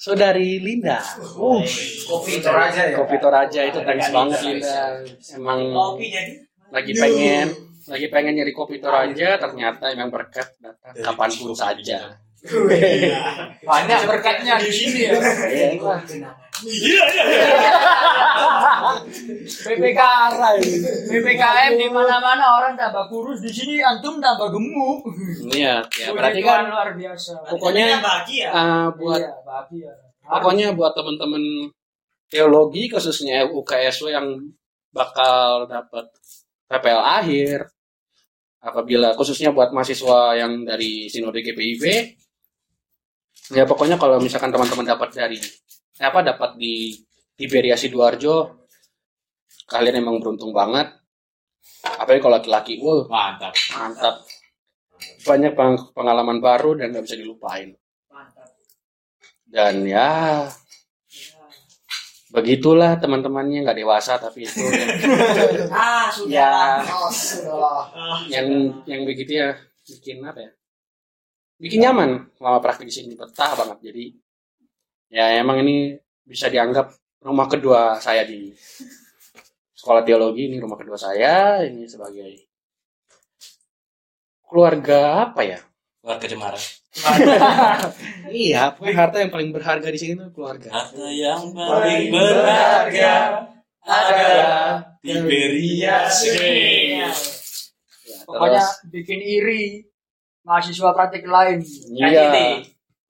saudari 0.00 0.56
Linda 0.64 0.96
Oh, 1.36 1.60
Kopi 2.08 2.40
Toraja 2.40 2.88
ya. 2.88 2.96
Kopi 2.96 3.20
Toraja 3.20 3.60
itu 3.68 3.78
thanks 3.84 4.08
banget 4.08 4.40
Linda. 4.48 5.04
Emang 5.36 5.60
Kopi 5.76 6.08
jadi. 6.08 6.32
lagi 6.72 6.92
pengen 6.96 7.46
lagi 7.84 8.06
pengen 8.08 8.32
nyari 8.40 8.52
kopi 8.56 8.80
Toraja 8.80 9.36
ternyata 9.36 9.92
emang 9.92 10.08
berkat 10.08 10.48
datang 10.56 10.94
kapan 10.96 11.30
pun 11.36 11.52
saja. 11.52 12.16
banyak 13.60 14.00
berkatnya 14.08 14.56
di 14.56 14.72
sini 14.72 15.00
ya. 15.04 15.12
Iya, 15.44 15.68
PPKR 19.60 20.32
PPKM 21.08 21.72
di 21.76 21.86
mana-mana 21.88 22.44
orang 22.60 22.72
tambah 22.76 23.08
kurus 23.08 23.40
di 23.40 23.50
sini 23.52 23.80
antum 23.80 24.20
tambah 24.20 24.52
gemuk. 24.52 25.00
Iya, 25.52 25.84
ya 25.88 26.08
berarti 26.12 26.40
kan 26.44 26.68
luar 26.68 26.92
biasa. 26.94 27.40
Pokoknya- 27.48 28.00
bahagia. 28.00 28.48
uh, 28.52 28.86
buat 28.96 29.20
iya, 29.20 29.32
bahagia. 29.44 29.92
pokoknya 30.20 30.66
buat 30.78 30.92
teman-teman 30.94 31.42
teologi 32.30 32.86
khususnya 32.86 33.42
UKSW 33.50 34.14
yang 34.14 34.26
bakal 34.94 35.66
dapat 35.66 36.06
PPL 36.70 37.02
akhir 37.02 37.58
apabila 38.62 39.16
khususnya 39.18 39.50
buat 39.50 39.74
mahasiswa 39.74 40.36
yang 40.38 40.62
dari 40.62 41.10
Sinode 41.10 41.42
GPIB 41.42 41.82
ya 43.50 43.66
pokoknya 43.66 43.98
kalau 43.98 44.22
misalkan 44.22 44.54
teman-teman 44.54 44.86
dapat 44.86 45.10
dari 45.10 45.40
apa 46.00 46.18
dapat 46.24 46.56
di 46.56 46.96
Tiberia 47.36 47.76
Sidoarjo 47.76 48.66
kalian 49.66 50.00
emang 50.00 50.18
beruntung 50.18 50.50
banget 50.50 50.88
apalagi 51.84 52.20
kalau 52.20 52.36
laki-laki 52.36 52.80
wah 52.80 53.04
Mantap. 53.06 53.52
mantap 53.70 54.14
banyak 55.22 55.52
peng- 55.52 55.92
pengalaman 55.92 56.40
baru 56.40 56.76
dan 56.76 56.90
nggak 56.90 57.04
bisa 57.04 57.16
dilupain 57.16 57.76
Mantap. 58.08 58.48
dan 59.46 59.84
ya 59.84 60.44
begitulah 62.30 62.94
teman-temannya 62.96 63.66
nggak 63.66 63.76
dewasa 63.76 64.14
tapi 64.16 64.46
itu 64.46 64.62
Ah, 65.74 66.06
sudah. 66.08 66.30
ya 66.30 66.52
Oh, 66.86 67.10
sudah. 67.10 67.90
yang 68.30 68.46
yang 68.86 69.02
begitu 69.02 69.36
ya 69.36 69.50
bikin 69.82 70.22
apa 70.22 70.38
ya 70.40 70.50
bikin 71.58 71.82
nyaman 71.82 72.30
selama 72.32 72.58
praktik 72.62 72.86
di 72.86 72.94
sini 72.94 73.12
betah 73.12 73.52
banget 73.52 73.90
jadi 73.90 74.04
ya 75.10 75.42
emang 75.42 75.60
ini 75.66 75.98
bisa 76.22 76.46
dianggap 76.46 76.94
rumah 77.20 77.50
kedua 77.50 77.98
saya 77.98 78.22
di 78.22 78.54
sekolah 79.74 80.06
teologi 80.06 80.46
ini 80.46 80.56
rumah 80.62 80.78
kedua 80.78 80.96
saya 80.96 81.60
ini 81.66 81.84
sebagai 81.90 82.46
keluarga 84.46 85.30
apa 85.30 85.40
ya? 85.46 85.58
Keluarga 86.00 86.26
Cemara. 86.26 86.58
iya 88.34 88.74
pokoknya 88.74 88.96
harta 88.98 89.16
yang 89.22 89.30
paling 89.30 89.50
berharga 89.54 89.88
di 89.94 89.98
sini 90.00 90.12
tuh 90.18 90.30
keluarga. 90.34 90.68
Harta 90.74 91.06
yang 91.06 91.54
paling 91.54 92.10
berharga 92.10 93.14
adalah 93.86 94.98
Tiberias. 95.00 96.14
Ya, 96.26 97.10
Pokoknya 98.26 98.62
bikin 98.90 99.20
iri 99.22 99.86
mahasiswa 100.42 100.90
praktik 100.94 101.26
lain. 101.26 101.62
iya 101.94 102.58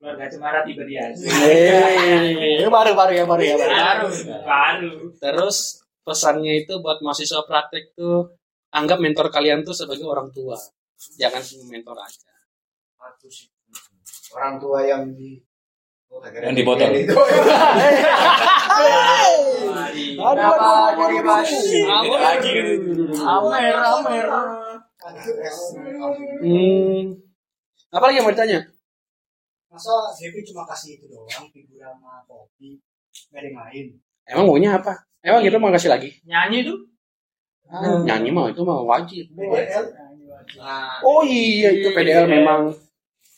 Keluarga 0.01 0.25
Cemara 0.33 0.65
Tiberias. 0.65 1.13
Yeay. 1.21 2.65
baru 2.65 2.97
baru 2.97 3.13
ya 3.13 3.25
baru 3.29 3.43
ya 3.45 3.53
baru 3.53 3.69
Baru. 3.69 4.09
Baru. 4.41 4.91
terus 5.21 5.85
pesannya 6.01 6.65
itu 6.65 6.81
buat 6.81 7.05
mahasiswa 7.05 7.45
praktek 7.45 7.93
tuh 7.93 8.33
anggap 8.73 8.97
mentor 8.97 9.29
kalian 9.29 9.61
tuh 9.61 9.77
sebagai 9.77 10.09
orang 10.09 10.33
tua. 10.33 10.57
Jangan 11.21 11.45
cuma 11.45 11.69
mentor 11.69 12.01
aja. 12.01 12.17
orang 14.33 14.57
tua 14.57 14.81
yang 14.89 15.13
di 15.13 15.37
Yang 16.41 16.55
di 16.57 16.63
botol. 16.65 16.89
Aduh, 20.17 20.49
aduh. 20.49 21.05
Ini 22.01 22.17
lagi. 22.17 22.51
Amer, 23.21 23.75
amer. 23.77 24.25
Hmm. 26.41 27.01
Apa 27.93 28.03
lagi 28.09 28.17
yang 28.17 28.25
mau 28.25 28.33
ditanya? 28.33 28.65
Masa 29.81 30.13
Devi 30.13 30.45
cuma 30.45 30.61
kasih 30.69 30.93
itu 30.93 31.09
doang, 31.09 31.49
figur 31.49 31.81
sama 31.81 32.21
kopi, 32.29 32.77
nggak 33.33 33.41
ada 33.41 33.47
yang 33.49 33.57
lain. 33.57 33.85
Emang 34.29 34.45
maunya 34.45 34.77
apa? 34.77 34.93
Emang 35.25 35.41
gitu 35.41 35.57
mau 35.57 35.73
kasih 35.73 35.89
lagi? 35.89 36.21
Nyanyi 36.21 36.69
tuh. 36.69 36.85
Ah, 37.65 37.97
nyanyi 38.05 38.29
mah 38.29 38.53
itu 38.53 38.61
mah 38.61 38.77
wajib. 38.85 39.25
Nah, 39.33 41.01
Oh 41.01 41.25
iya 41.25 41.73
itu 41.73 41.89
PDL 41.97 42.29
memang 42.29 42.77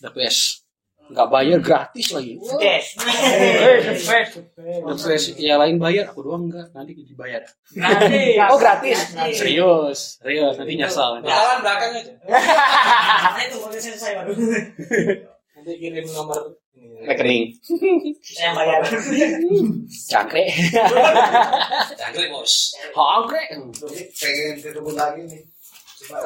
the 0.03 0.12
best. 0.12 0.67
Nggak 1.08 1.27
bayar 1.32 1.60
gratis 1.63 2.12
lagi. 2.12 2.36
The 2.36 2.56
best, 2.60 2.91
the 2.99 3.95
best. 4.03 4.34
The 4.60 4.95
best. 4.99 5.25
Ya 5.39 5.56
lain 5.56 5.79
bayar, 5.79 6.12
aku 6.12 6.27
doang 6.27 6.51
enggak. 6.51 6.75
Nanti 6.75 6.91
dibayar. 6.91 7.39
Gratis. 7.71 8.51
Oh 8.51 8.60
gratis. 8.60 8.99
Serius, 9.32 10.19
serius. 10.19 10.60
Nanti 10.60 10.75
nyesal. 10.75 11.23
Jalan 11.23 11.63
belakang 11.63 12.03
aja. 12.03 12.12
Tuh 13.47 13.63
udah 13.71 13.79
selesai 13.79 14.12
waduh. 14.19 15.32
Nanti 15.63 15.80
kirim 15.80 16.04
nomor 16.12 16.60
ini. 16.76 17.08
Rekening. 17.08 17.43
Saya 18.19 18.52
bayar. 18.52 18.84
Cangkrik. 20.12 20.52
Jangkrik 21.95 22.28
bos. 22.36 22.76
Cangkrik. 22.91 23.47
pengen 24.19 24.56
ketemu 24.60 24.91
lagi 24.91 25.23
nih. 25.23 25.41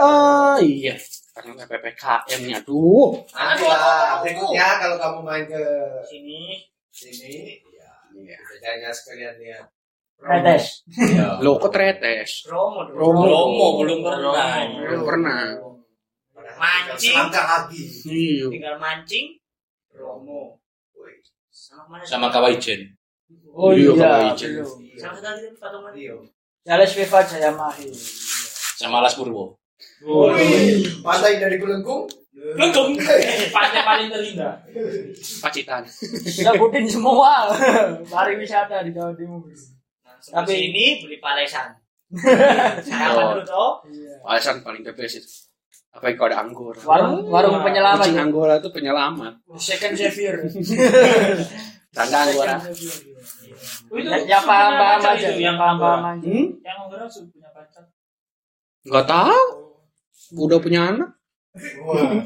Oh 0.02 0.58
iya. 0.58 0.98
Karena 1.38 1.70
PPKM-nya. 1.70 2.66
Aduh. 2.66 3.14
Nanti 3.30 3.66
lah, 3.70 4.26
berikutnya 4.26 4.82
kalau 4.82 4.98
kamu 4.98 5.20
main 5.22 5.46
ke 5.46 5.62
Sini. 6.10 6.66
sini, 6.90 7.62
ya, 7.78 7.94
Iya. 8.18 8.38
kerjanya 8.42 8.90
sekalian 8.90 9.38
lihat. 9.38 9.70
Retes. 10.18 10.82
Ya. 10.98 11.38
Lo 11.46 11.62
kok 11.62 11.70
tretes? 11.70 12.42
Promo 12.42 12.90
dong. 12.90 12.98
Promo. 12.98 13.22
Promo 13.22 13.66
belum 13.86 14.00
pernah. 14.02 14.66
Belum 14.82 15.02
pernah. 15.06 15.77
Mancing. 16.58 17.14
Selangkah 17.14 17.46
lagi. 17.46 17.84
Iya. 18.04 18.46
Tinggal 18.50 18.76
mancing. 18.78 19.26
Promo. 19.90 20.58
Sama 21.50 21.84
mana? 21.90 22.04
Sama 22.06 22.28
Kawaijen. 22.30 22.94
Oh 23.52 23.74
Iya, 23.74 23.92
iya, 23.98 24.10
izin. 24.32 24.62
belum. 24.62 24.78
Sama 24.96 25.14
satu 25.18 25.28
lagi 25.28 25.42
tuh 25.50 25.60
patungan. 25.60 25.92
Iya. 25.94 26.16
Jales 26.64 26.92
Viva 26.94 27.20
Jaya 27.24 27.52
Mahir. 27.52 27.92
Sama 28.78 29.02
Las 29.02 29.18
Purwo. 29.18 29.58
Wih, 30.06 30.86
pantai 31.02 31.42
dari 31.42 31.58
Kelengkung. 31.58 32.06
Lengkung. 32.38 32.94
Pantai 33.56 33.82
paling 33.82 34.08
terindah. 34.14 34.54
Pacitan. 35.42 35.82
Sebutin 35.90 36.86
semua 36.86 37.50
pariwisata 38.06 38.86
di 38.86 38.94
Jawa 38.94 39.12
Timur. 39.18 39.42
Tapi 40.22 40.54
ini 40.70 41.02
beli 41.02 41.18
palesan. 41.18 41.74
Oh. 41.74 42.22
Sarapan 42.88 43.42
dulu 43.42 43.44
toh. 43.44 43.72
Iya. 43.90 44.22
Alasan 44.24 44.62
paling 44.62 44.86
the 44.86 44.94
best 44.94 45.18
itu. 45.18 45.47
Apa 45.96 46.14
kalau 46.14 46.30
ada 46.30 46.38
anggur? 46.44 46.76
Warung 46.84 47.26
warung 47.32 47.64
penyelamat. 47.64 48.06
Kucing 48.06 48.20
Anggora 48.22 48.54
itu 48.62 48.70
penyelamat. 48.70 49.34
Second 49.58 49.94
Xavier. 49.98 50.36
Tanda 51.96 52.18
Anggora. 52.28 52.58
Oh, 53.88 53.96
itu 53.98 54.10
Yang, 54.12 54.24
yang 54.28 54.44
paham-paham 54.44 55.00
pacar 55.00 55.16
aja, 55.16 55.30
itu, 55.32 55.40
yang 55.42 55.58
paham-paham 55.58 56.02
aja. 56.04 56.28
Hmm? 56.28 56.48
Yang 56.60 56.78
orang 56.92 57.10
sudah 57.10 57.30
punya 57.32 57.50
pacar. 57.56 57.84
Gak 58.88 59.06
tahu. 59.08 59.42
Udah 60.38 60.60
punya 60.60 60.82
anak? 60.92 61.10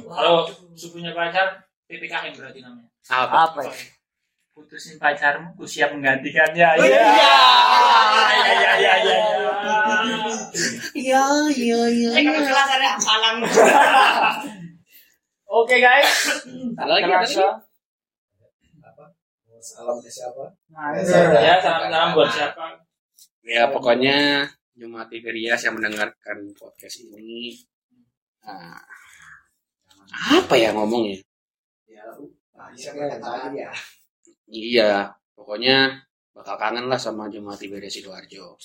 Kalau 0.10 0.50
supunya 0.74 1.14
pacar, 1.14 1.64
PPKM 1.86 2.34
berarti 2.36 2.60
namanya. 2.66 2.90
Apa? 3.08 3.36
Apa? 3.54 3.62
Putusin 4.52 5.00
pacarmu, 5.00 5.56
ku 5.56 5.64
siap 5.64 5.96
menggantikannya. 5.96 6.68
Oh, 6.76 6.84
iya. 6.84 7.08
Iya, 7.08 8.72
iya, 8.76 8.94
iya, 9.06 9.24
iya. 10.96 11.24
Iya, 11.52 11.54
iya, 11.56 11.80
iya. 11.88 12.10
Eh, 12.16 12.24
kalau 12.26 12.42
kelas 12.48 12.70
ada 12.76 12.88
hafalan. 12.96 13.36
Oke 15.62 15.76
guys. 15.84 16.12
Tak 16.80 16.86
Lagi, 16.88 17.12
terasa. 17.12 17.48
Salam 19.62 19.98
ke 20.02 20.10
siapa? 20.10 20.42
Nah, 20.74 20.90
Ya, 21.38 21.62
salam-salam 21.62 22.18
buat 22.18 22.32
siapa? 22.34 22.82
Ya 23.46 23.70
pokoknya 23.70 24.48
Jumat 24.74 25.12
Iberias 25.14 25.62
yang 25.68 25.78
mendengarkan 25.78 26.50
podcast 26.58 27.06
ini. 27.06 27.54
Nah, 28.42 28.82
apa 30.40 30.56
ya 30.58 30.74
ngomongnya? 30.74 31.22
Ya, 31.86 32.10
nah, 33.22 33.54
ya. 33.54 33.70
Iya, 34.50 35.14
pokoknya 35.38 35.94
bakal 36.34 36.58
kangen 36.58 36.90
lah 36.90 36.98
sama 36.98 37.30
Jumat 37.30 37.62
Iberias 37.62 38.02
Sidoarjo. 38.02 38.58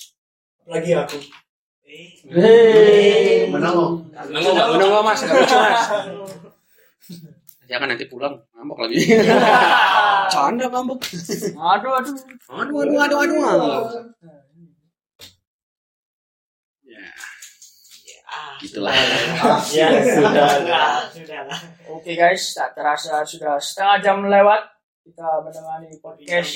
Lagi 0.65 0.97
aku. 0.97 1.46
Hei. 1.87 3.47
Menengok. 3.47 4.11
Nengok 4.11 4.51
nggak? 4.59 4.67
Menunggu 4.75 4.99
mas, 5.07 5.23
gak 5.23 5.39
lucu 5.39 5.55
mas. 5.55 5.83
Jangan 7.71 7.87
nanti 7.95 8.05
pulang 8.11 8.35
ngambek 8.51 8.77
lagi. 8.83 8.97
Canda 10.35 10.67
ngambek. 10.67 10.99
Aduh, 11.55 11.91
aduh. 11.95 12.15
Aduh, 12.51 12.79
aduh, 12.83 12.99
aduh, 12.99 13.19
aduh. 13.23 13.83
Ya, 16.83 17.03
gitulah. 18.59 18.91
Ya, 19.71 19.87
sudah 20.03 20.47
lah, 20.67 21.07
sudah 21.07 21.41
lah. 21.47 21.59
Oke 21.87 22.19
guys, 22.19 22.51
tak 22.51 22.75
terasa 22.75 23.23
sudah 23.23 23.55
setengah 23.63 23.97
jam 24.03 24.17
lewat. 24.27 24.75
Kita 25.07 25.39
menemani 25.39 25.95
podcast 26.03 26.51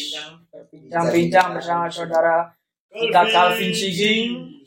bincang-bincang 0.76 1.56
bersama 1.56 1.88
saudara 1.88 2.52
kita 2.92 3.24
Calvin 3.32 3.72
Siging. 3.72 4.60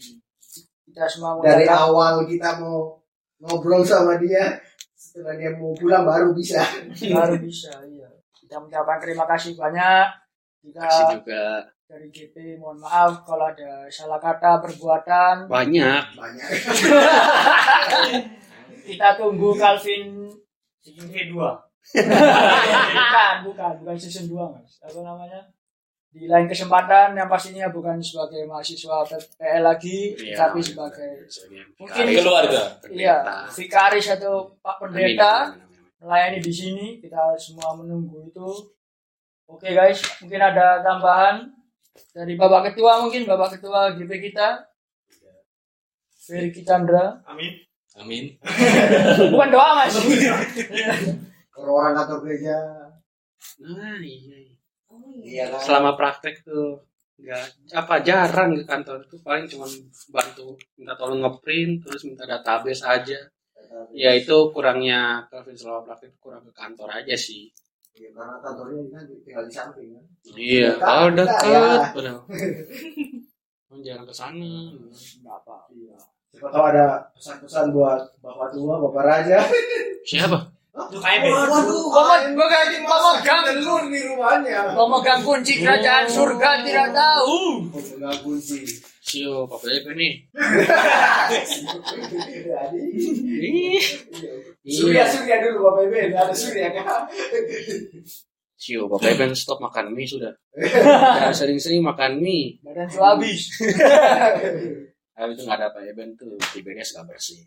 Kita 0.95 1.11
semua 1.11 1.35
Dari 1.43 1.67
mengucapkan 1.67 1.91
awal 1.91 2.15
kita 2.23 2.51
mau 2.63 3.03
ngobrol 3.43 3.83
sama 3.83 4.15
dia, 4.23 4.63
setelah 4.95 5.35
dia 5.35 5.51
mau 5.59 5.75
pulang 5.75 6.07
baru 6.07 6.31
bisa. 6.31 6.63
baru 6.95 7.35
bisa. 7.43 7.83
Iya. 7.83 8.07
Kita 8.31 8.63
mengucapkan 8.63 9.03
terima 9.03 9.27
kasih 9.27 9.59
banyak. 9.59 10.07
Kita 10.63 10.87
Kasih 10.87 11.19
juga 11.19 11.67
dari 11.85 12.09
GP 12.09 12.57
mohon 12.63 12.79
maaf 12.79 13.27
kalau 13.27 13.51
ada 13.51 13.91
salah 13.91 14.23
kata 14.23 14.63
perbuatan. 14.63 15.51
banyak. 15.51 16.03
Banyak. 16.15 16.49
Kita 18.89 19.19
tunggu 19.19 19.51
Calvin 19.59 20.31
Season 20.79 21.11
V2. 21.11 21.35
bukan, 22.95 23.35
bukan, 23.45 23.73
bukan 23.85 23.97
season 24.01 24.33
2 24.33 24.55
mas. 24.57 24.81
Apa 24.81 25.05
namanya? 25.05 25.53
Di 26.15 26.31
lain 26.31 26.47
kesempatan 26.47 27.19
yang 27.19 27.27
pastinya 27.27 27.67
bukan 27.69 27.99
sebagai 27.99 28.47
mahasiswa 28.47 29.03
PL 29.35 29.67
lagi, 29.67 30.15
Iya, 30.15 30.39
tapi 30.39 30.63
sebagai 30.63 31.27
mungkin 31.75 32.05
Keluarga. 32.07 32.79
iya 32.87 33.17
vikaris 33.51 34.15
atau 34.15 34.55
Pak 34.63 34.79
Pendeta 34.79 35.59
melayani 35.99 36.39
di 36.39 36.55
sini. 36.55 36.87
Kita 37.03 37.35
semua 37.35 37.75
menunggu 37.75 38.31
itu. 38.31 38.47
Oke 39.51 39.75
guys, 39.75 39.99
mungkin 40.23 40.39
ada 40.39 40.87
tambahan 40.87 41.51
dari 42.15 42.39
Bapak 42.39 42.71
Ketua 42.71 43.03
mungkin 43.03 43.27
Bapak 43.27 43.59
Ketua 43.59 43.99
GP 43.99 44.31
kita. 44.31 44.71
Ferry 46.15 46.55
Chandra. 46.63 47.21
Amin. 47.27 47.59
Amin. 47.99 48.39
Bukan 49.35 49.49
doa 49.51 49.83
mas. 49.83 49.93
Kalau 51.55 51.73
orang 51.75 51.95
kantor 51.95 52.23
gereja, 52.23 52.57
Nah, 53.61 53.99
iya. 54.01 54.54
Iya. 55.21 55.23
iya 55.25 55.45
kan. 55.53 55.61
Selama 55.63 55.91
praktek 55.99 56.45
tuh 56.45 56.83
nggak 57.15 57.45
apa 57.79 57.95
jarang 58.03 58.59
ke 58.59 58.67
kantor 58.67 59.07
itu 59.07 59.17
paling 59.23 59.47
cuma 59.47 59.67
bantu 60.11 60.59
minta 60.75 60.99
tolong 60.99 61.23
ngeprint 61.23 61.87
terus 61.87 62.03
minta 62.11 62.27
database 62.27 62.83
aja 62.83 63.15
ya 63.95 64.11
itu 64.19 64.51
kurangnya 64.51 65.23
Kelvin 65.31 65.55
selama 65.55 65.87
praktek 65.87 66.19
kurang 66.19 66.43
ke 66.43 66.53
kantor 66.55 66.91
aja 66.91 67.15
sih 67.15 67.55
Iya, 67.95 68.11
karena 68.11 68.35
kantornya 68.43 68.83
kan 68.91 69.05
tinggal 69.23 69.45
di 69.47 69.53
samping 69.55 69.89
kan. 69.95 70.03
iya 70.35 70.75
kalau 70.83 71.15
dekat, 71.15 71.95
deket 71.95 72.03
ya. 72.03 72.15
Oh, 73.71 73.79
jarang 73.87 74.07
ke 74.11 74.15
sana 74.15 74.51
Nggak 74.75 75.35
apa. 75.47 75.57
Iya. 75.71 75.95
Siapa 76.35 76.49
tahu 76.51 76.65
ada 76.75 76.87
pesan-pesan 77.15 77.71
buat 77.71 78.03
Bapak 78.19 78.51
Tua, 78.51 78.83
Bapak 78.83 79.03
Raja. 79.07 79.39
siapa 80.11 80.54
KMP. 80.75 81.31
Waduh, 81.31 81.87
Pemegang- 81.95 82.35
main 82.35 82.83
pemegang- 82.83 83.47
telur 83.47 83.83
di 83.87 84.01
rumahnya. 84.11 84.75
Pemegang 84.75 85.23
kunci 85.23 85.63
kerajaan 85.63 86.07
surga 86.11 86.67
tidak 86.67 86.91
tahu. 86.91 87.71
Pemegang 87.71 88.19
kunci. 88.27 88.59
Sio 89.05 89.45
nih 89.45 90.13
Jadi, 93.45 93.53
Ih, 93.77 93.85
Surya 94.65 95.05
iya 95.05 95.13
Surya 95.13 95.37
dulu 95.45 95.69
Bapak 95.69 95.83
Ibu, 95.93 95.97
ada 96.17 96.33
Surya 96.35 96.73
kan. 96.73 97.05
Sio, 98.57 98.89
Bapak 98.89 99.13
Eben 99.13 99.37
stop 99.37 99.61
makan 99.61 99.93
mie 99.93 100.09
sudah. 100.09 100.33
Jangan 101.21 101.37
sering-sering 101.37 101.85
makan 101.85 102.19
mie. 102.19 102.59
Badan 102.65 102.89
su 102.89 102.99
habis. 103.05 103.53
Habis 105.15 105.35
itu 105.37 105.43
nggak 105.47 105.59
ada 105.61 105.69
Pak 105.71 105.85
Eben 105.85 106.17
tuh, 106.17 106.35
Tiberias 106.57 106.97
nggak 106.97 107.13
bersih. 107.13 107.45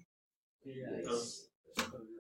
Betul. 0.61 2.16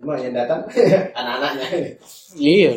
Cuma 0.00 0.16
yang 0.16 0.32
datang 0.32 0.64
anak-anaknya. 1.18 2.00
Iya. 2.32 2.72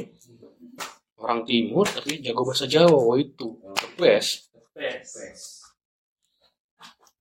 Orang 1.15 1.47
timur 1.47 1.87
tapi 1.87 2.19
jago 2.19 2.43
bahasa 2.43 2.67
Jawa, 2.67 2.99
oh 2.99 3.15
itu. 3.15 3.55
The 3.79 3.87
best. 3.95 4.51
Best. 4.75 5.63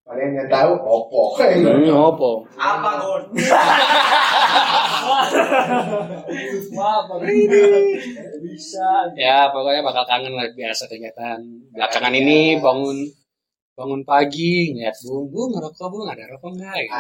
Kalian 0.03 0.35
yang 0.35 0.51
tahu 0.51 0.75
opo. 0.75 1.39
Ini 1.39 1.87
apa? 1.95 2.31
Apa 2.59 2.91
Gon? 2.99 3.23
Wah, 6.75 6.99
Bang. 7.07 7.23
Bisa. 8.43 9.07
Ya 9.15 9.47
pokoknya 9.55 9.87
bakal 9.87 10.05
kangen 10.11 10.35
lah 10.35 10.51
biasa 10.51 10.91
kegiatan 10.91 11.39
belakangan 11.71 12.13
ini 12.19 12.59
bangun 12.59 13.07
bangun 13.73 14.05
pagi 14.05 14.77
ngeliat 14.77 14.93
bung 15.01 15.33
bung 15.33 15.49
ngerokok 15.57 15.89
bung 15.89 16.05
ada 16.05 16.29
rokok 16.29 16.61
nggak 16.61 16.77
gitu. 16.77 16.93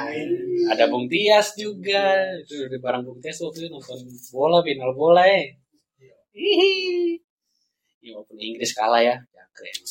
ada 0.72 0.84
bung 0.88 1.04
Tias 1.04 1.52
juga 1.52 2.32
itu 2.40 2.64
di 2.64 2.78
barang 2.80 3.04
bung 3.04 3.20
Tias 3.20 3.44
waktu 3.44 3.68
itu 3.68 3.68
nonton 3.68 4.00
bola 4.32 4.64
final 4.64 4.96
bola 4.96 5.20
ya 5.28 5.52
Hihi. 6.32 7.20
ya 8.00 8.16
walaupun 8.16 8.40
Inggris 8.40 8.72
kalah 8.72 9.04
ya 9.04 9.20
ya 9.20 9.44
keren 9.52 9.76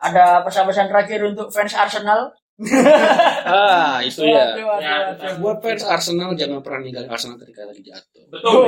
Ada 0.00 0.40
pesan-pesan 0.48 0.88
terakhir 0.88 1.20
untuk 1.28 1.52
fans 1.52 1.76
Arsenal? 1.76 2.32
ah 3.44 4.00
itu 4.00 4.24
ya 4.24 4.56
Ya, 4.80 4.96
buat 5.40 5.60
fans 5.60 5.84
Arsenal 5.84 6.32
jangan 6.36 6.64
pernah 6.64 6.80
ninggalin 6.84 7.10
Arsenal 7.12 7.36
ketika 7.40 7.68
lagi 7.68 7.84
jatuh 7.84 8.24
Betul. 8.32 8.64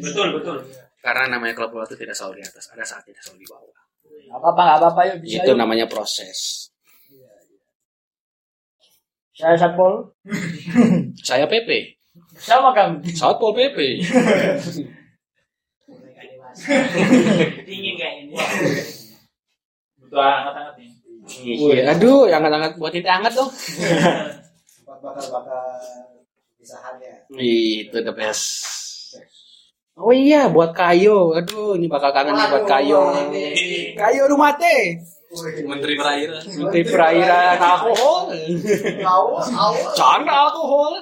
Betul, 0.00 0.28
betul. 0.40 0.56
Karena 1.00 1.36
namanya 1.36 1.56
klub 1.56 1.72
bola 1.72 1.84
itu 1.88 1.96
tidak 1.96 2.14
selalu 2.16 2.40
di 2.40 2.44
atas 2.44 2.64
ada 2.72 2.84
saat 2.84 3.02
tidak 3.04 3.20
selalu 3.24 3.44
di 3.44 3.48
bawah 3.48 3.78
Gak 4.30 4.38
apa-apa, 4.38 4.62
gak 4.62 4.78
apa-apa 4.78 5.00
yuk 5.10 5.18
bisa 5.26 5.42
itu 5.42 5.50
yuk. 5.52 5.58
namanya 5.58 5.86
proses 5.90 6.68
Saya 9.34 9.56
Satpol. 9.56 10.04
saya 11.24 11.48
PP 11.48 11.96
Sama 12.36 12.76
kami. 12.76 13.08
Satpol 13.16 13.56
PP 13.56 13.78
Dingin 17.64 17.94
kayak 17.96 18.14
ini. 18.26 18.34
Butuh 19.96 20.18
hangat-hangat 20.20 20.74
nih. 20.76 20.90
Iya, 21.30 21.94
aduh, 21.94 22.26
yang 22.26 22.42
hangat-hangat 22.42 22.74
buat 22.76 22.92
itu 22.92 23.06
hangat 23.06 23.32
dong. 23.32 23.50
Tempat 24.82 24.98
bakar-bakar 24.98 25.78
pisahannya. 26.58 27.12
Itu 27.38 28.02
the 28.02 28.12
best. 28.12 28.66
Oh 29.98 30.14
iya, 30.14 30.46
buat 30.48 30.70
kayo. 30.72 31.34
Aduh, 31.34 31.74
ini 31.74 31.90
bakal 31.90 32.14
kangen 32.14 32.32
nih 32.32 32.46
buat 32.48 32.64
kayo. 32.64 33.02
Kayo 33.98 34.22
rumah 34.30 34.54
teh. 34.54 34.96
Menteri 35.62 35.94
perairan. 35.94 36.42
Menteri 36.42 36.82
perairan 36.82 37.56
alkohol. 37.58 38.34
Awas. 39.06 39.46
Canda 39.94 40.34
alkohol. 40.48 40.92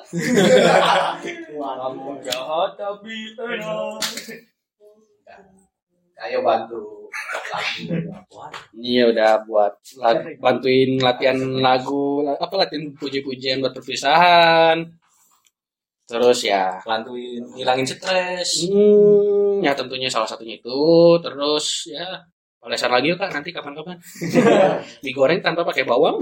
Kamu 1.56 2.20
jahat 2.20 2.70
tapi 2.76 3.16
enak. 3.36 4.00
Ayo 6.18 6.42
bantu 6.42 7.08
lagu. 7.48 8.50
Iya 8.74 9.02
udah 9.14 9.32
buat 9.46 9.72
lag- 9.96 10.34
bantuin 10.42 10.98
latihan 10.98 11.38
lagu, 11.62 12.26
apa 12.26 12.54
latihan 12.58 12.90
puji-pujian 12.98 13.62
buat 13.62 13.72
perpisahan. 13.72 14.82
Terus 16.08 16.38
ya, 16.40 16.80
Bantuin 16.88 17.44
hilangin 17.52 17.84
stres. 17.84 18.64
hmm, 18.64 19.60
ya 19.60 19.76
tentunya 19.76 20.08
salah 20.08 20.24
satunya 20.24 20.56
itu. 20.56 20.80
Terus 21.20 21.92
ya, 21.92 22.24
olesan 22.64 22.88
lagi 22.88 23.12
yuk 23.12 23.20
kak 23.20 23.28
nanti 23.28 23.52
kapan-kapan. 23.52 24.00
Digoreng 25.04 25.44
tanpa 25.44 25.68
pakai 25.68 25.84
bawang. 25.84 26.16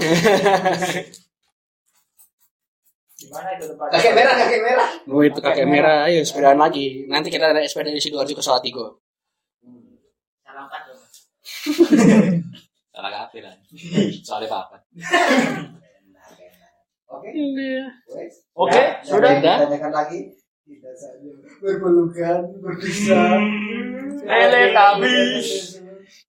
Gimana 3.16 3.48
itu 3.54 3.64
tempat? 3.70 3.88
Kakek 3.94 4.12
merah, 4.12 4.34
kakek 4.36 4.60
merah. 4.60 4.88
Oh 5.08 5.22
itu 5.22 5.38
kakek 5.40 5.66
merah, 5.70 5.98
ayo 6.10 6.20
sepedaan 6.26 6.58
lagi. 6.58 7.06
Nanti 7.06 7.30
kita 7.30 7.54
naik 7.54 7.70
sepeda 7.70 7.94
di 7.94 8.02
Sidoarjo 8.02 8.34
ke 8.36 8.42
Salatiga. 8.42 8.90
Salam 10.42 10.66
kat 10.66 10.82
dong. 10.90 11.00
Salah 12.96 13.10
kafe 13.22 13.38
lah. 13.38 13.54
Soalnya 14.26 14.50
papat. 14.50 14.82
Oke. 17.16 17.30
wes. 18.12 18.34
Oke, 18.52 18.76
Ya, 18.76 19.00
sudah. 19.02 19.30
yang 19.32 19.42
lain 19.42 19.58
Ditanyakan 19.64 19.92
lagi. 19.92 20.20
Tidak 20.66 20.94
saja 20.98 21.30
berpelukan, 21.62 22.38
berpisah. 22.58 23.38
Lele 24.26 24.74
habis. 24.74 25.78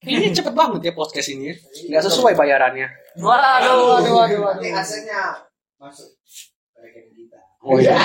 Ini 0.06 0.30
cepet 0.30 0.54
banget 0.54 0.82
ya 0.86 0.94
podcast 0.94 1.34
ini 1.34 1.50
ya. 1.50 1.56
Nggak 1.90 2.04
sesuai 2.06 2.38
bayarannya. 2.38 2.86
Waduh, 3.18 3.98
waduh, 3.98 4.14
waduh, 4.14 4.14
waduh. 4.14 4.40
Nanti 4.62 4.70
hasilnya 4.70 5.42
masuk 5.78 6.10
ke 6.22 6.80
rekening 6.80 7.14
kita. 7.26 7.38
Oh 7.66 7.82
iya. 7.82 7.98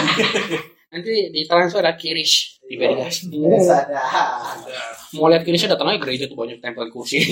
Nanti 0.92 1.12
di 1.32 1.40
transfer 1.44 1.80
ada 1.80 1.96
kirish 1.96 2.60
di 2.64 2.76
Berigas. 2.76 3.24
Sadar. 3.64 4.56
Mau 5.12 5.28
lihat 5.28 5.44
kirishnya 5.44 5.76
datang 5.76 5.92
aja 5.92 6.00
gereja 6.00 6.24
tuh 6.24 6.36
banyak 6.36 6.64
tempel 6.64 6.88
kursi. 6.88 7.20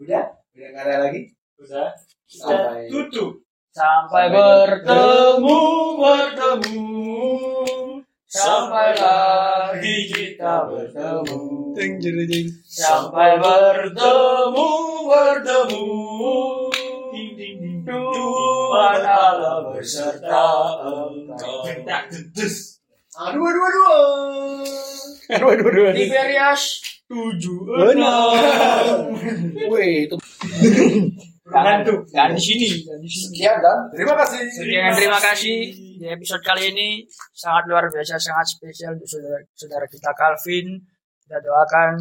Udah? 0.00 0.24
Udah 0.56 0.68
nggak 0.72 0.84
ada 0.84 0.94
lagi? 1.04 1.20
Sudah. 1.60 1.92
Sampai 2.24 2.88
Tutup. 2.88 3.43
Sampai 3.74 4.30
bertemu, 4.30 5.62
bertemu. 5.98 6.86
Sampai 8.30 8.94
lagi 8.94 9.96
kita 10.14 10.70
bertemu. 10.70 11.74
Sampai 12.70 13.34
bertemu, 13.42 14.70
bertemu. 15.10 15.86
Tuhan 17.82 19.02
Allah 19.02 19.74
beserta 19.74 20.46
engkau. 20.86 21.66
Aduh, 23.26 23.42
aduh, 23.42 23.62
aduh. 23.66 23.90
Aduh, 25.34 25.48
aduh, 25.50 25.66
aduh. 25.66 25.90
Tiberias 25.98 26.62
tujuh 27.10 27.58
Enam. 27.90 29.18
Wih, 29.66 30.06
itu 30.06 30.16
Jangan 31.44 31.84
tuh, 31.84 32.00
jangan 32.08 32.32
di 32.32 32.40
sini, 32.40 32.68
jangan 32.80 33.00
di 33.04 33.10
sini. 33.12 33.24
Sekian 33.28 33.56
dan 33.60 33.78
terima 33.92 34.14
kasih. 34.16 34.40
Sekian 34.48 34.90
terima 34.96 35.20
kasih 35.20 35.56
di 36.00 36.06
episode 36.08 36.40
kali 36.40 36.72
ini 36.72 37.04
sangat 37.36 37.68
luar 37.68 37.84
biasa, 37.92 38.16
sangat 38.16 38.48
spesial 38.48 38.96
untuk 38.96 39.04
saudara, 39.04 39.44
saudara 39.52 39.84
kita 39.84 40.10
Calvin. 40.16 40.80
Kita 41.20 41.36
doakan 41.44 41.92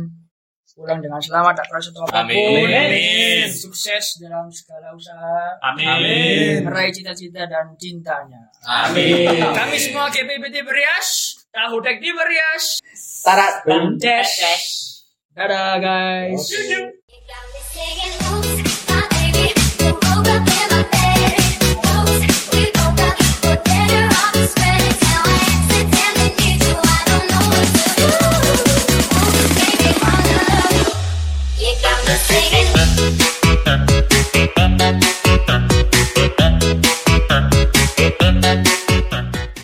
pulang 0.73 0.99
dengan 1.03 1.19
selamat 1.19 1.59
tak 1.59 1.67
kerasa 1.69 1.91
apa 1.91 2.07
pun. 2.07 2.15
Amin. 2.23 2.71
Amin. 2.71 3.47
Sukses 3.51 4.15
dalam 4.23 4.47
segala 4.47 4.95
usaha. 4.95 5.59
Amin. 5.59 6.63
Meraih 6.63 6.95
cita-cita 6.95 7.43
dan 7.43 7.75
cintanya. 7.75 8.47
Amin. 8.63 9.43
Kami 9.43 9.75
semua 9.75 10.07
GPBT 10.07 10.63
Berias, 10.63 11.35
tahu 11.51 11.83
tek 11.83 11.99
di 11.99 12.15
Berias. 12.15 12.79
Tarat. 13.27 13.67
Dan. 13.67 13.99
Dadah 15.33 15.81
guys. 15.81 16.45
You 16.47 17.02
Thank 33.03 33.42